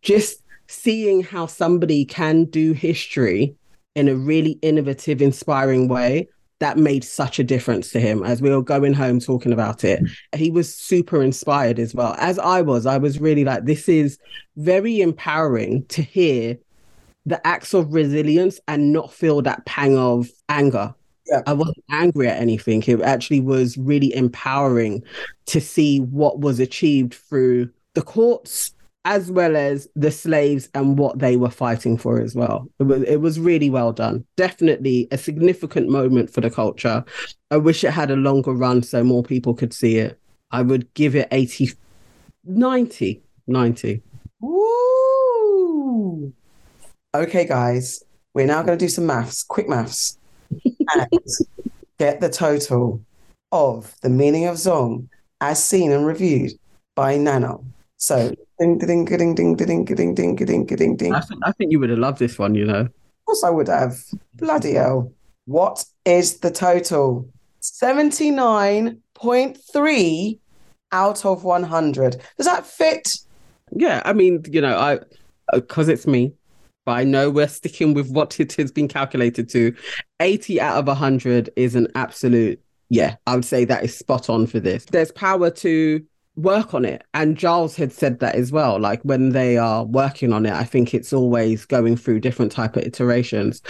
just 0.00 0.42
seeing 0.66 1.22
how 1.22 1.46
somebody 1.46 2.04
can 2.04 2.44
do 2.44 2.72
history 2.72 3.54
in 3.94 4.08
a 4.08 4.14
really 4.14 4.58
innovative, 4.62 5.20
inspiring 5.20 5.88
way, 5.88 6.28
that 6.60 6.78
made 6.78 7.02
such 7.02 7.40
a 7.40 7.44
difference 7.44 7.90
to 7.90 7.98
him 7.98 8.22
as 8.22 8.40
we 8.40 8.48
were 8.48 8.62
going 8.62 8.94
home 8.94 9.18
talking 9.18 9.52
about 9.52 9.82
it. 9.82 10.00
He 10.36 10.48
was 10.50 10.72
super 10.72 11.20
inspired 11.20 11.80
as 11.80 11.92
well. 11.92 12.14
As 12.18 12.38
I 12.38 12.62
was, 12.62 12.86
I 12.86 12.98
was 12.98 13.20
really 13.20 13.44
like, 13.44 13.64
this 13.64 13.88
is 13.88 14.16
very 14.56 15.00
empowering 15.00 15.84
to 15.86 16.02
hear 16.02 16.56
the 17.26 17.44
acts 17.44 17.74
of 17.74 17.92
resilience 17.92 18.60
and 18.68 18.92
not 18.92 19.12
feel 19.12 19.42
that 19.42 19.66
pang 19.66 19.98
of 19.98 20.28
anger. 20.48 20.94
Yeah. 21.26 21.42
I 21.46 21.52
wasn't 21.52 21.84
angry 21.90 22.28
at 22.28 22.40
anything. 22.40 22.82
It 22.86 23.00
actually 23.00 23.40
was 23.40 23.78
really 23.78 24.14
empowering 24.14 25.02
to 25.46 25.60
see 25.60 26.00
what 26.00 26.40
was 26.40 26.58
achieved 26.58 27.14
through 27.14 27.70
the 27.94 28.02
courts, 28.02 28.74
as 29.04 29.30
well 29.30 29.56
as 29.56 29.88
the 29.94 30.10
slaves 30.10 30.68
and 30.74 30.98
what 30.98 31.18
they 31.18 31.36
were 31.36 31.50
fighting 31.50 31.96
for 31.96 32.20
as 32.20 32.34
well. 32.34 32.68
It 32.78 32.84
was, 32.84 33.02
it 33.02 33.16
was 33.16 33.40
really 33.40 33.70
well 33.70 33.92
done. 33.92 34.24
Definitely 34.36 35.08
a 35.10 35.18
significant 35.18 35.88
moment 35.88 36.30
for 36.30 36.40
the 36.40 36.50
culture. 36.50 37.04
I 37.50 37.56
wish 37.56 37.84
it 37.84 37.90
had 37.90 38.10
a 38.10 38.16
longer 38.16 38.52
run 38.52 38.82
so 38.82 39.04
more 39.04 39.22
people 39.22 39.54
could 39.54 39.72
see 39.72 39.98
it. 39.98 40.18
I 40.50 40.62
would 40.62 40.92
give 40.94 41.14
it 41.16 41.28
80, 41.30 41.70
90, 42.44 43.22
90. 43.46 44.02
Woo! 44.40 46.32
Okay, 47.14 47.44
guys, 47.44 48.02
we're 48.34 48.46
now 48.46 48.62
going 48.62 48.78
to 48.78 48.84
do 48.84 48.88
some 48.88 49.06
maths, 49.06 49.42
quick 49.44 49.68
maths, 49.68 50.18
and 50.94 51.08
get 51.98 52.20
the 52.20 52.28
total 52.28 53.00
of 53.50 53.94
the 54.02 54.08
meaning 54.08 54.46
of 54.46 54.56
Zong 54.56 55.08
as 55.40 55.62
seen 55.62 55.92
and 55.92 56.06
reviewed 56.06 56.52
by 56.94 57.16
Nano. 57.16 57.64
So, 57.96 58.34
ding, 58.58 58.78
ding, 58.78 59.04
ding, 59.04 59.34
ding, 59.34 59.34
ding, 59.34 59.54
ding, 59.84 59.84
ding, 59.84 60.14
ding, 60.14 60.36
ding, 60.66 60.96
ding. 60.96 61.14
I 61.14 61.20
think, 61.20 61.40
I 61.44 61.52
think 61.52 61.70
you 61.70 61.78
would 61.80 61.90
have 61.90 61.98
loved 61.98 62.18
this 62.18 62.38
one, 62.38 62.54
you 62.54 62.64
know. 62.64 62.80
Of 62.80 62.90
course, 63.26 63.44
I 63.44 63.50
would 63.50 63.68
have. 63.68 64.02
Bloody 64.34 64.72
hell. 64.74 65.12
What 65.44 65.84
is 66.04 66.40
the 66.40 66.50
total? 66.50 67.28
79.3 67.60 70.38
out 70.90 71.24
of 71.24 71.44
100. 71.44 72.20
Does 72.36 72.46
that 72.46 72.66
fit? 72.66 73.18
Yeah, 73.70 74.02
I 74.04 74.12
mean, 74.12 74.44
you 74.50 74.60
know, 74.60 74.76
I 74.76 74.98
because 75.52 75.88
it's 75.88 76.06
me, 76.06 76.32
but 76.84 76.92
I 76.92 77.04
know 77.04 77.30
we're 77.30 77.48
sticking 77.48 77.94
with 77.94 78.10
what 78.10 78.38
it 78.40 78.54
has 78.54 78.72
been 78.72 78.88
calculated 78.88 79.48
to. 79.50 79.74
80 80.20 80.60
out 80.60 80.78
of 80.78 80.86
100 80.86 81.50
is 81.56 81.74
an 81.74 81.88
absolute, 81.94 82.60
yeah, 82.88 83.16
I 83.26 83.36
would 83.36 83.44
say 83.44 83.64
that 83.64 83.84
is 83.84 83.96
spot 83.96 84.28
on 84.28 84.46
for 84.46 84.60
this. 84.60 84.84
There's 84.86 85.12
power 85.12 85.50
to 85.50 86.04
work 86.36 86.74
on 86.74 86.84
it. 86.84 87.04
And 87.14 87.36
Giles 87.36 87.76
had 87.76 87.92
said 87.92 88.20
that 88.20 88.34
as 88.34 88.52
well. 88.52 88.78
Like 88.78 89.02
when 89.02 89.30
they 89.30 89.58
are 89.58 89.84
working 89.84 90.32
on 90.32 90.46
it, 90.46 90.52
I 90.52 90.64
think 90.64 90.94
it's 90.94 91.12
always 91.12 91.64
going 91.64 91.96
through 91.96 92.20
different 92.20 92.52
type 92.52 92.76
of 92.76 92.84
iterations. 92.84 93.62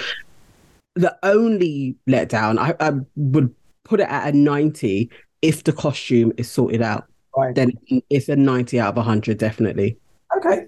The 0.95 1.17
only 1.23 1.97
letdown, 2.09 2.59
I, 2.59 2.75
I 2.81 2.93
would 3.17 3.55
put 3.85 4.01
it 4.01 4.09
at 4.09 4.35
a 4.35 4.37
90 4.37 5.11
if 5.41 5.65
the 5.65 5.73
costume 5.73 6.33
is 6.37 6.51
sorted 6.51 6.83
out. 6.83 7.07
Right. 7.37 7.55
Then 7.55 7.73
it's 8.11 8.29
a 8.29 8.37
90 8.37 8.79
out 8.79 8.91
of 8.91 8.97
100, 8.97 9.39
definitely. 9.39 9.97
Okay. 10.37 10.67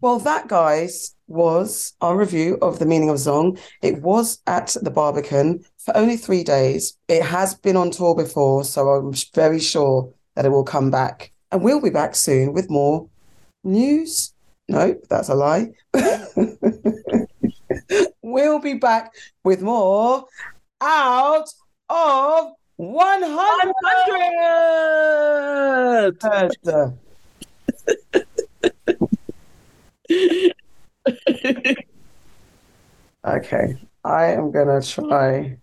Well, 0.00 0.18
that, 0.20 0.48
guys, 0.48 1.14
was 1.30 1.94
our 2.00 2.16
review 2.16 2.58
of 2.60 2.78
The 2.78 2.86
Meaning 2.86 3.08
of 3.08 3.16
Zong. 3.16 3.58
It 3.82 4.02
was 4.02 4.40
at 4.46 4.76
the 4.82 4.90
Barbican 4.90 5.64
for 5.78 5.96
only 5.96 6.16
three 6.16 6.44
days. 6.44 6.98
It 7.08 7.22
has 7.22 7.54
been 7.54 7.76
on 7.76 7.90
tour 7.92 8.14
before, 8.14 8.64
so 8.64 8.88
I'm 8.88 9.14
very 9.34 9.60
sure 9.60 10.12
that 10.34 10.44
it 10.44 10.50
will 10.50 10.64
come 10.64 10.90
back. 10.90 11.32
And 11.52 11.62
we'll 11.62 11.80
be 11.80 11.90
back 11.90 12.14
soon 12.14 12.52
with 12.52 12.68
more 12.68 13.08
news. 13.64 14.34
No, 14.68 14.94
that's 15.08 15.28
a 15.28 15.34
lie. 15.34 15.70
we'll 18.22 18.58
be 18.58 18.74
back 18.74 19.14
with 19.44 19.62
more 19.62 20.26
out 20.80 21.48
of 21.88 22.52
100. 22.76 23.74
100! 26.20 26.98
okay, 33.24 33.76
I 34.04 34.24
am 34.26 34.50
going 34.50 34.80
to 34.80 34.86
try 34.86 35.58